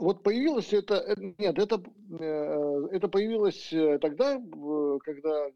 [0.01, 1.79] Вот появилось это, э, нет, это,
[2.19, 4.41] э, это появилось э, тогда,
[5.05, 5.51] когда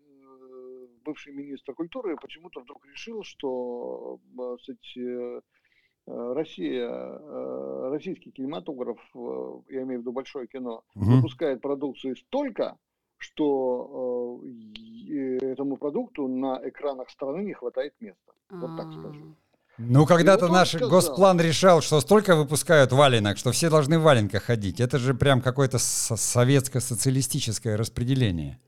[1.04, 4.20] бывший министр культуры почему-то вдруг решил, что
[4.58, 5.42] кстати,
[6.08, 6.90] Россия,
[7.90, 9.00] российский кинематограф,
[9.70, 11.06] я имею в виду большое кино, угу.
[11.06, 12.78] выпускает продукцию столько,
[13.18, 14.42] что
[15.42, 18.34] этому продукту на экранах страны не хватает места.
[18.50, 19.36] Вот так скажу.
[19.78, 20.90] Ну, когда-то наш сказал.
[20.90, 24.80] госплан решал, что столько выпускают валенок, что все должны в валенках ходить.
[24.80, 28.60] Это же прям какое-то советско-социалистическое распределение.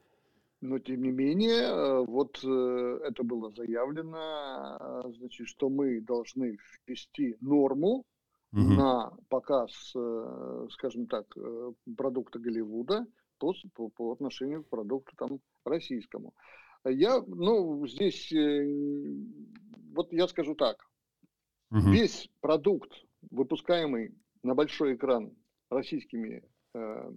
[0.59, 6.57] Но, тем не менее, э, вот э, это было заявлено, э, значит, что мы должны
[6.87, 8.03] ввести норму
[8.51, 8.61] угу.
[8.61, 9.93] на показ,
[10.71, 11.25] скажем так,
[11.95, 13.05] продукта Голливуда
[13.37, 16.33] по, по, по отношению к продукту там российскому.
[16.83, 18.31] Я, ну, здесь,
[19.93, 20.77] вот я скажу так,
[21.71, 21.91] Угу.
[21.91, 22.91] Весь продукт,
[23.29, 25.31] выпускаемый на большой экран
[25.69, 26.43] российскими
[26.73, 27.11] э,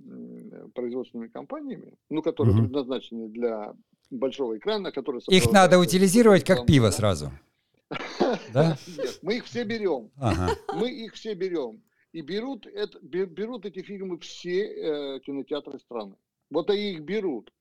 [0.75, 2.65] производственными компаниями, ну, которые угу.
[2.65, 3.75] предназначены для
[4.11, 5.23] большого экрана, которые...
[5.29, 7.31] Их надо утилизировать как пиво сразу.
[8.53, 8.77] Да?
[8.87, 10.11] Нет, мы их все берем.
[10.17, 10.55] Ага.
[10.75, 11.83] Мы их все берем.
[12.13, 16.15] И берут, это, берут эти фильмы все э, кинотеатры страны.
[16.51, 17.53] Вот они их берут.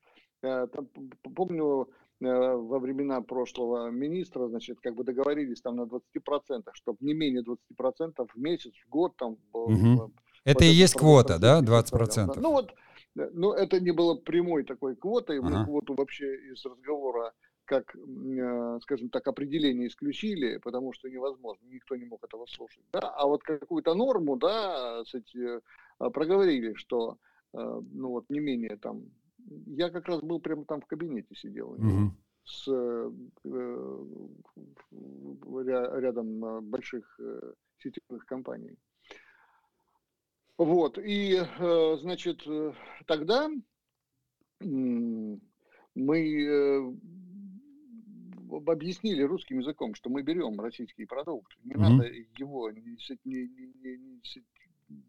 [0.42, 0.88] Э, там,
[1.34, 1.88] помню,
[2.20, 8.28] во времена прошлого министра, значит, как бы договорились там на 20%, чтобы не менее 20%
[8.34, 9.38] в месяц, в год там.
[9.52, 10.12] Угу.
[10.44, 12.38] Это и есть квота, да, 20%?
[12.38, 12.72] Ну вот,
[13.16, 15.48] э, ну это не было прямой такой квотой, ага.
[15.48, 17.32] мы квоту вообще из разговора
[17.64, 22.84] как, э, скажем так, определение исключили, потому что невозможно, никто не мог этого слушать.
[22.92, 23.00] Да?
[23.00, 25.60] А вот какую-то норму, да, кстати,
[25.98, 27.16] проговорили, что
[27.52, 29.02] ну вот не менее там
[29.66, 32.12] я как раз был прямо там в кабинете сидел угу.
[32.44, 33.10] с э,
[36.00, 38.76] рядом э, больших э, сетевых компаний.
[40.56, 42.72] Вот, и, э, значит, э,
[43.06, 43.50] тогда
[44.60, 45.40] мы
[48.66, 51.56] объяснили русским языком, что мы берем российский продукт.
[51.64, 52.04] Не mm надо
[52.36, 54.22] его не, не, не, не,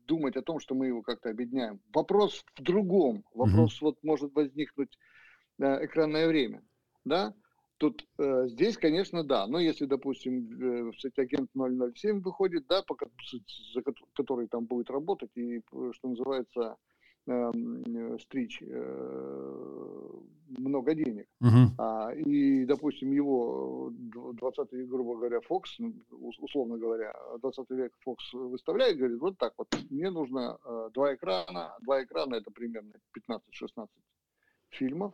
[0.07, 1.79] думать о том, что мы его как-то объединяем.
[1.93, 3.23] Вопрос в другом.
[3.33, 3.87] Вопрос угу.
[3.87, 4.97] вот может возникнуть
[5.59, 6.63] э, экранное время.
[7.05, 7.33] Да?
[7.77, 9.47] Тут э, здесь, конечно, да.
[9.47, 12.95] Но если, допустим, э, кстати, агент 007 выходит, да, по,
[13.73, 13.81] за
[14.13, 16.77] который там будет работать, и, э, что называется,
[18.19, 20.11] стричь э,
[20.57, 21.27] много денег.
[21.39, 21.75] Мгм.
[21.77, 25.79] А, и, допустим, его 20 век, грубо говоря, Fox,
[26.11, 31.13] ус- условно говоря, 20 век Fox выставляет, говорит, вот так вот, мне нужно э, два
[31.13, 33.87] экрана, два экрана это примерно 15-16
[34.69, 35.13] фильмов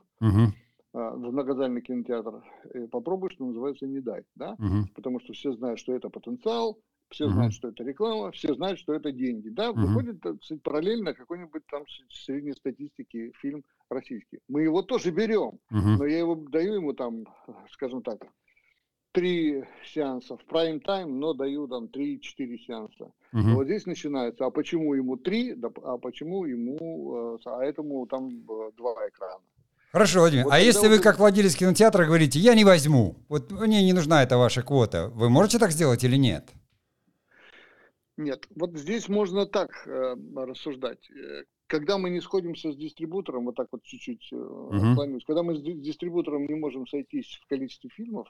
[0.94, 2.44] э, в многозальный кинотеатр.
[2.74, 4.56] Э, попробуй, что называется, не дай, да?
[4.58, 4.88] Мгм.
[4.96, 6.78] Потому что все знают, что это потенциал,
[7.10, 7.34] все Мгм.
[7.34, 9.50] знают, что это реклама, все знают, что это деньги.
[9.50, 9.82] Да, Мгм.
[9.82, 14.40] выходит параллельно какой-нибудь там средней статистики фильм российский.
[14.48, 15.98] Мы его тоже берем, Мгм.
[15.98, 17.26] но я его даю ему там,
[17.72, 18.20] скажем так,
[19.14, 23.12] три сеанса в прайм-тайм, но даю там три-четыре сеанса.
[23.32, 23.56] Мгм.
[23.56, 28.30] Вот здесь начинается, а почему ему три, да, а почему ему, э, а этому там
[28.30, 29.42] э, два экрана.
[29.92, 30.44] Хорошо, Владимир.
[30.44, 33.94] Вот а если вот вы, как владелец кинотеатра, говорите, я не возьму, вот мне не
[33.94, 36.52] нужна эта ваша квота, вы можете так сделать или нет?
[38.18, 41.10] Нет, вот здесь можно так э, рассуждать.
[41.12, 44.36] Э, Когда мы не сходимся с дистрибутором, вот так вот чуть-чуть э,
[44.92, 48.28] отклонюсь, когда мы с ди- дистрибутором не можем сойтись в количестве фильмов,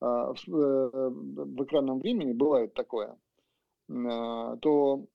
[0.00, 3.16] а, в, с- э, в экранном времени, бывает такое,
[3.88, 5.06] а, то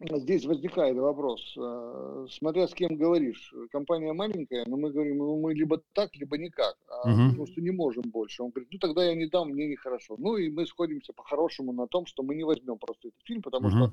[0.00, 3.52] здесь возникает вопрос, э, смотря с кем говоришь.
[3.70, 7.28] Компания маленькая, но мы говорим, ну, мы либо так, либо никак, а, Мгм.
[7.30, 8.42] потому что не можем больше.
[8.42, 10.16] Он говорит, ну тогда я не дам, мне нехорошо.
[10.18, 13.68] Ну и мы сходимся по-хорошему на том, что мы не возьмем просто этот фильм, потому
[13.68, 13.76] Мгм.
[13.76, 13.92] что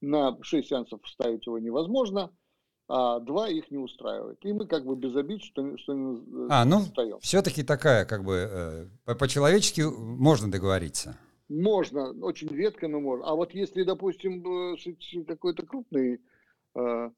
[0.00, 2.30] на 6 сеансов вставить его невозможно,
[2.88, 4.44] а два их не устраивает.
[4.44, 7.18] И мы как бы без обид, что, что не А, ну, встаем.
[7.20, 11.16] все-таки такая, как бы, э, по- по-человечески можно договориться.
[11.50, 13.26] Можно, очень редко, но можно.
[13.26, 16.20] А вот если, допустим, э, какой-то крупный
[16.76, 17.10] э,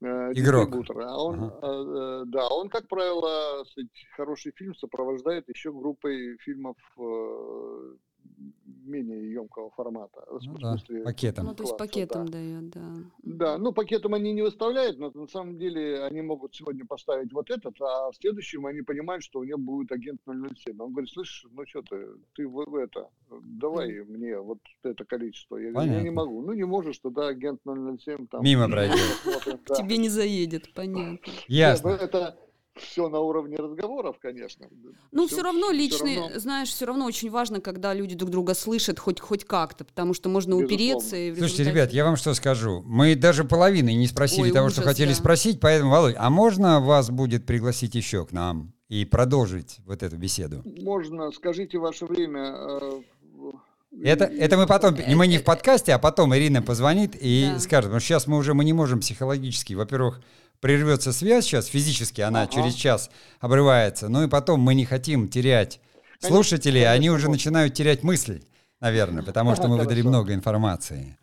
[0.00, 0.88] э, Игрок.
[0.90, 1.58] а он, Ага.
[1.62, 3.64] э, э, да, он, как правило,
[4.16, 7.94] хороший фильм сопровождает еще группой фильмов э,
[8.84, 10.20] менее емкого формата.
[10.28, 11.46] В Ну см- да, смысле, пакетом.
[11.46, 12.32] Ну, то есть класса, пакетом да.
[12.32, 12.94] дает, да.
[13.22, 17.50] Да, ну пакетом они не выставляют, но на самом деле они могут сегодня поставить вот
[17.50, 20.80] этот, а в следующем они понимают, что у него будет агент 007.
[20.80, 23.08] Он говорит, слышь, ну что ты, ты в, в это,
[23.44, 25.56] давай мне вот это количество.
[25.56, 26.20] Я говорю, я не Понятно.
[26.20, 26.42] могу.
[26.42, 28.42] Ну не можешь, тогда агент 007 там...
[28.42, 28.98] Мимо пройдет.
[29.68, 29.74] да.
[29.74, 31.32] Тебе не заедет, понятно.
[31.48, 31.90] Ясно.
[31.90, 32.36] Ну, это
[32.76, 34.66] все на уровне разговоров, конечно.
[35.12, 36.38] Ну, Всё- все равно всё личный, равно.
[36.38, 40.28] знаешь, все равно очень важно, когда люди друг друга слышат хоть, хоть как-то, потому что
[40.28, 40.74] можно Безусловно.
[40.74, 42.82] упереться и в Слушайте, результате- ребят, я вам что скажу.
[42.86, 45.14] Мы даже половины не спросили Ой, того, что ужас, хотели да.
[45.16, 50.16] спросить, поэтому, Володь, а можно вас будет пригласить еще к нам и продолжить вот эту
[50.16, 50.62] беседу?
[50.82, 52.54] Можно, скажите ваше время.
[52.80, 53.00] э,
[54.02, 57.60] Это, это мы потом, не мы не в подкасте, а потом Ирина позвонит и Да.
[57.60, 60.22] скажет, потому что сейчас мы уже мы не можем психологически, во-первых,
[60.62, 62.52] прервется связь сейчас, физически она Ага.
[62.52, 63.10] через час
[63.40, 65.80] обрывается, ну и потом мы не хотим терять
[66.20, 67.32] Конечно, слушателей, они конечно, уже вот.
[67.32, 68.44] начинают терять мысли,
[68.80, 71.18] наверное, потому что мы выдали много информации.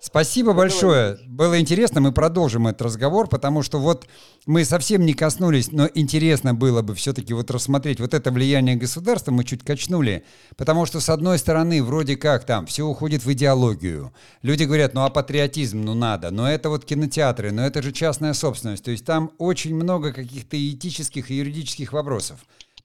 [0.00, 1.18] Спасибо большое.
[1.26, 2.00] Было интересно.
[2.00, 4.06] Мы продолжим этот разговор, потому что вот
[4.46, 9.32] мы совсем не коснулись, но интересно было бы все-таки вот рассмотреть вот это влияние государства.
[9.32, 10.24] Мы чуть качнули,
[10.56, 14.12] потому что с одной стороны вроде как там все уходит в идеологию.
[14.42, 16.30] Люди говорят, ну а патриотизм, ну надо.
[16.30, 18.84] Но это вот кинотеатры, но это же частная собственность.
[18.84, 22.38] То есть там очень много каких-то этических и юридических вопросов.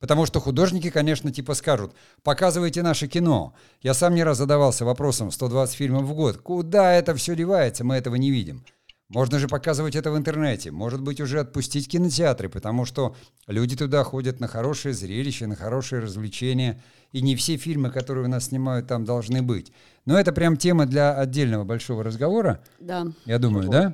[0.03, 1.93] Потому что художники, конечно, типа скажут,
[2.23, 3.53] показывайте наше кино.
[3.81, 7.95] Я сам не раз задавался вопросом, 120 фильмов в год, куда это все девается, мы
[7.95, 8.65] этого не видим.
[9.07, 13.15] Можно же показывать это в интернете, может быть уже отпустить кинотеатры, потому что
[13.47, 16.83] люди туда ходят на хорошее зрелище, на хорошее развлечение,
[17.13, 19.71] и не все фильмы, которые у нас снимают, там должны быть.
[20.05, 23.07] Но это прям тема для отдельного большого разговора, Да.
[23.23, 23.93] я думаю, да?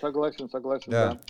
[0.00, 1.12] Согласен, согласен, Да.
[1.12, 1.20] да.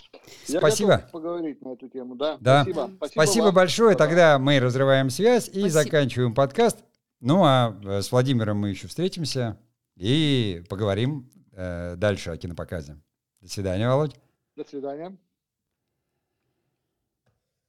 [0.47, 0.95] Я Спасибо.
[0.97, 2.37] готов поговорить на эту тему, да.
[2.39, 2.63] Да.
[2.63, 2.91] Спасибо.
[3.07, 3.55] Спасибо вам.
[3.55, 3.95] большое.
[3.97, 4.05] Да.
[4.07, 5.69] Тогда мы разрываем связь и Спасибо.
[5.69, 6.77] заканчиваем подкаст.
[7.19, 9.57] Ну а э, с Владимиром мы еще встретимся
[9.97, 12.97] и поговорим э, дальше о кинопоказе.
[13.41, 14.15] До свидания, Володь.
[14.55, 15.15] До свидания.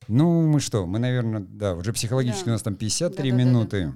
[0.09, 2.51] Ну, мы что, мы, наверное, да, уже психологически Да.
[2.51, 3.51] у нас там 53 Да-да-да-да.
[3.51, 3.93] минуты.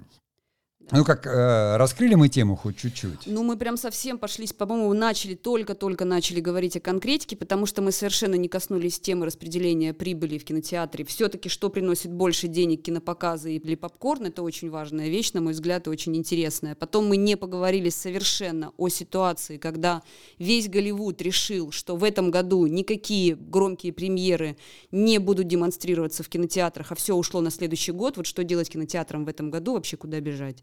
[0.92, 3.26] Ну как, э, раскрыли мы тему хоть чуть-чуть?
[3.26, 7.90] Ну, мы прям совсем пошлись, по-моему, начали, только-только начали говорить о конкретике, потому что мы
[7.90, 11.04] совершенно не коснулись темы распределения прибыли в кинотеатре.
[11.04, 15.88] Все-таки что приносит больше денег кинопоказы или попкорн, это очень важная вещь, на мой взгляд,
[15.88, 16.76] и очень интересная.
[16.76, 20.02] Потом мы не поговорили совершенно о ситуации, когда
[20.38, 24.56] весь Голливуд решил, что в этом году никакие громкие премьеры
[24.92, 28.16] не будут демонстрироваться в кинотеатрах, а все ушло на следующий год.
[28.16, 30.62] Вот что делать кинотеатрам в этом году, вообще куда бежать.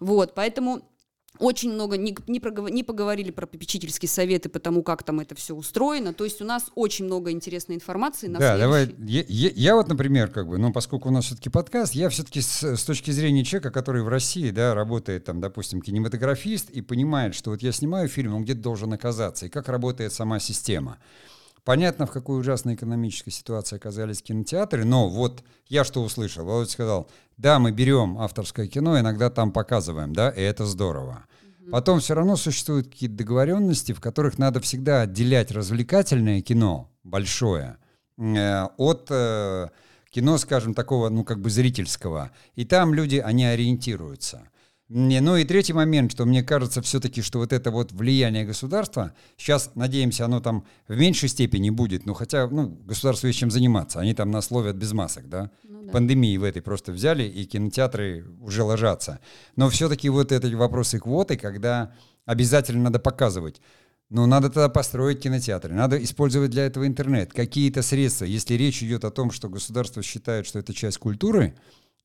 [0.00, 0.82] Вот, поэтому
[1.38, 5.54] очень много не, не, проговор- не поговорили про попечительские советы, потому как там это все
[5.54, 6.12] устроено.
[6.12, 8.84] То есть у нас очень много интересной информации на Да, давай.
[8.84, 12.10] следующий- Я, я- я вот, например, как бы, ну, поскольку у нас все-таки подкаст, я
[12.10, 16.82] все-таки с, с точки зрения человека, который в России, да, работает там, допустим, кинематографист и
[16.82, 20.98] понимает, что вот я снимаю фильм, он где-то должен оказаться, и как работает сама система.
[21.64, 26.44] Понятно, в какой ужасной экономической ситуации оказались кинотеатры, но вот я что услышал.
[26.44, 31.24] Володя сказал, да, мы берем авторское кино, иногда там показываем, да, и это здорово.
[31.70, 37.76] Потом все равно существуют какие-то договоренности, в которых надо всегда отделять развлекательное кино, большое,
[38.18, 39.68] э, от э,
[40.10, 42.32] кино, скажем, такого, ну, как бы зрительского.
[42.56, 44.42] И там люди, они ориентируются.
[44.94, 49.14] Не, ну и третий момент, что мне кажется все-таки, что вот это вот влияние государства,
[49.38, 54.00] сейчас, надеемся, оно там в меньшей степени будет, но хотя, ну, государству есть чем заниматься,
[54.00, 55.50] они там нас ловят без масок, да?
[55.62, 55.92] Ну, да.
[55.92, 59.20] Пандемии в этой просто взяли, и кинотеатры уже ложатся.
[59.56, 61.94] Но все-таки вот эти вопросы квоты, когда
[62.26, 63.62] обязательно надо показывать,
[64.10, 68.26] ну, надо тогда построить кинотеатры, надо использовать для этого интернет, какие-то средства.
[68.26, 71.54] Если речь идет о том, что государство считает, что это часть культуры,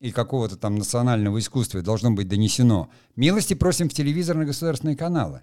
[0.00, 2.90] и какого-то там национального искусства должно быть донесено.
[3.16, 5.42] Милости просим в телевизорные государственные каналы.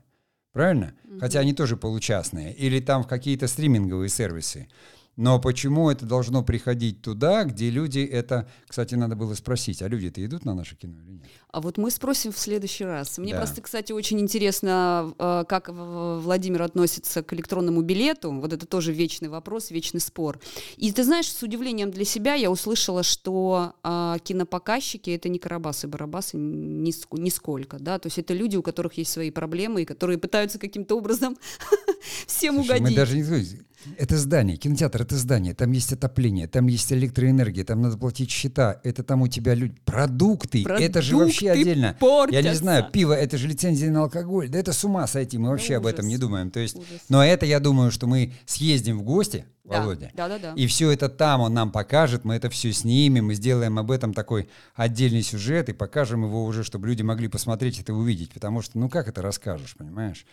[0.53, 0.93] Правильно?
[1.03, 1.19] Mm-hmm.
[1.19, 2.53] Хотя они тоже получастные.
[2.53, 4.69] Или там в какие-то стриминговые сервисы.
[5.17, 8.47] Но почему это должно приходить туда, где люди это...
[8.67, 11.23] Кстати, надо было спросить, а люди-то идут на наше кино или нет?
[11.55, 13.17] А вот мы спросим в следующий раз.
[13.17, 13.37] Мне да.
[13.37, 18.29] просто, кстати, очень интересно, э, как Владимир относится к электронному билету.
[18.33, 20.41] Вот это тоже вечный вопрос, вечный спор.
[20.75, 26.35] И ты знаешь, с удивлением для себя я услышала, что а, кинопоказчики— это не Карабасы-Барабасы
[26.35, 27.79] нисколько.
[27.79, 27.99] Да?
[27.99, 31.37] То есть это люди, у которых есть свои проблемы, и которые пытаются каким-то образом
[32.27, 32.81] всем угодить.
[32.81, 33.23] Мы даже не
[33.97, 38.79] это здание, кинотеатр это здание, там есть отопление, там есть электроэнергия, там надо платить счета,
[38.83, 39.75] это там у тебя люди...
[39.85, 41.95] Продукты, Продукты это же вообще отдельно.
[41.99, 42.41] Портятся.
[42.41, 45.49] Я не знаю, пиво, это же лицензия на алкоголь, да это с ума сойти, мы
[45.49, 45.79] вообще Ужас.
[45.79, 46.51] об этом не думаем.
[46.51, 47.01] То есть, Ужас.
[47.09, 49.81] но это я думаю, что мы съездим в гости, да.
[49.81, 50.53] Володя, да, да, да.
[50.55, 54.13] и все это там он нам покажет, мы это все снимем, мы сделаем об этом
[54.13, 58.61] такой отдельный сюжет и покажем его уже, чтобы люди могли посмотреть это и увидеть, потому
[58.61, 60.25] что, ну как это расскажешь, понимаешь?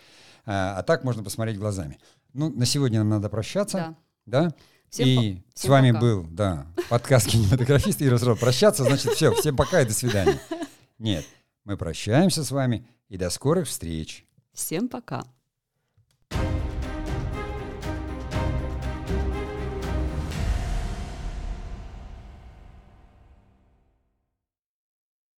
[0.45, 1.99] А, а так можно посмотреть глазами.
[2.35, 3.97] Ну, на сегодня нам надо прощаться.
[4.27, 4.43] Да.
[4.45, 4.55] да?
[4.91, 6.01] Всем и по- с вами пока.
[6.01, 8.19] был, да, подкаст кинематографист Ира.
[8.35, 10.39] Прощаться, значит, все, всем пока и до свидания.
[11.03, 11.25] Нет,
[11.65, 14.25] мы прощаемся с вами и до скорых встреч.
[14.53, 15.25] Всем пока.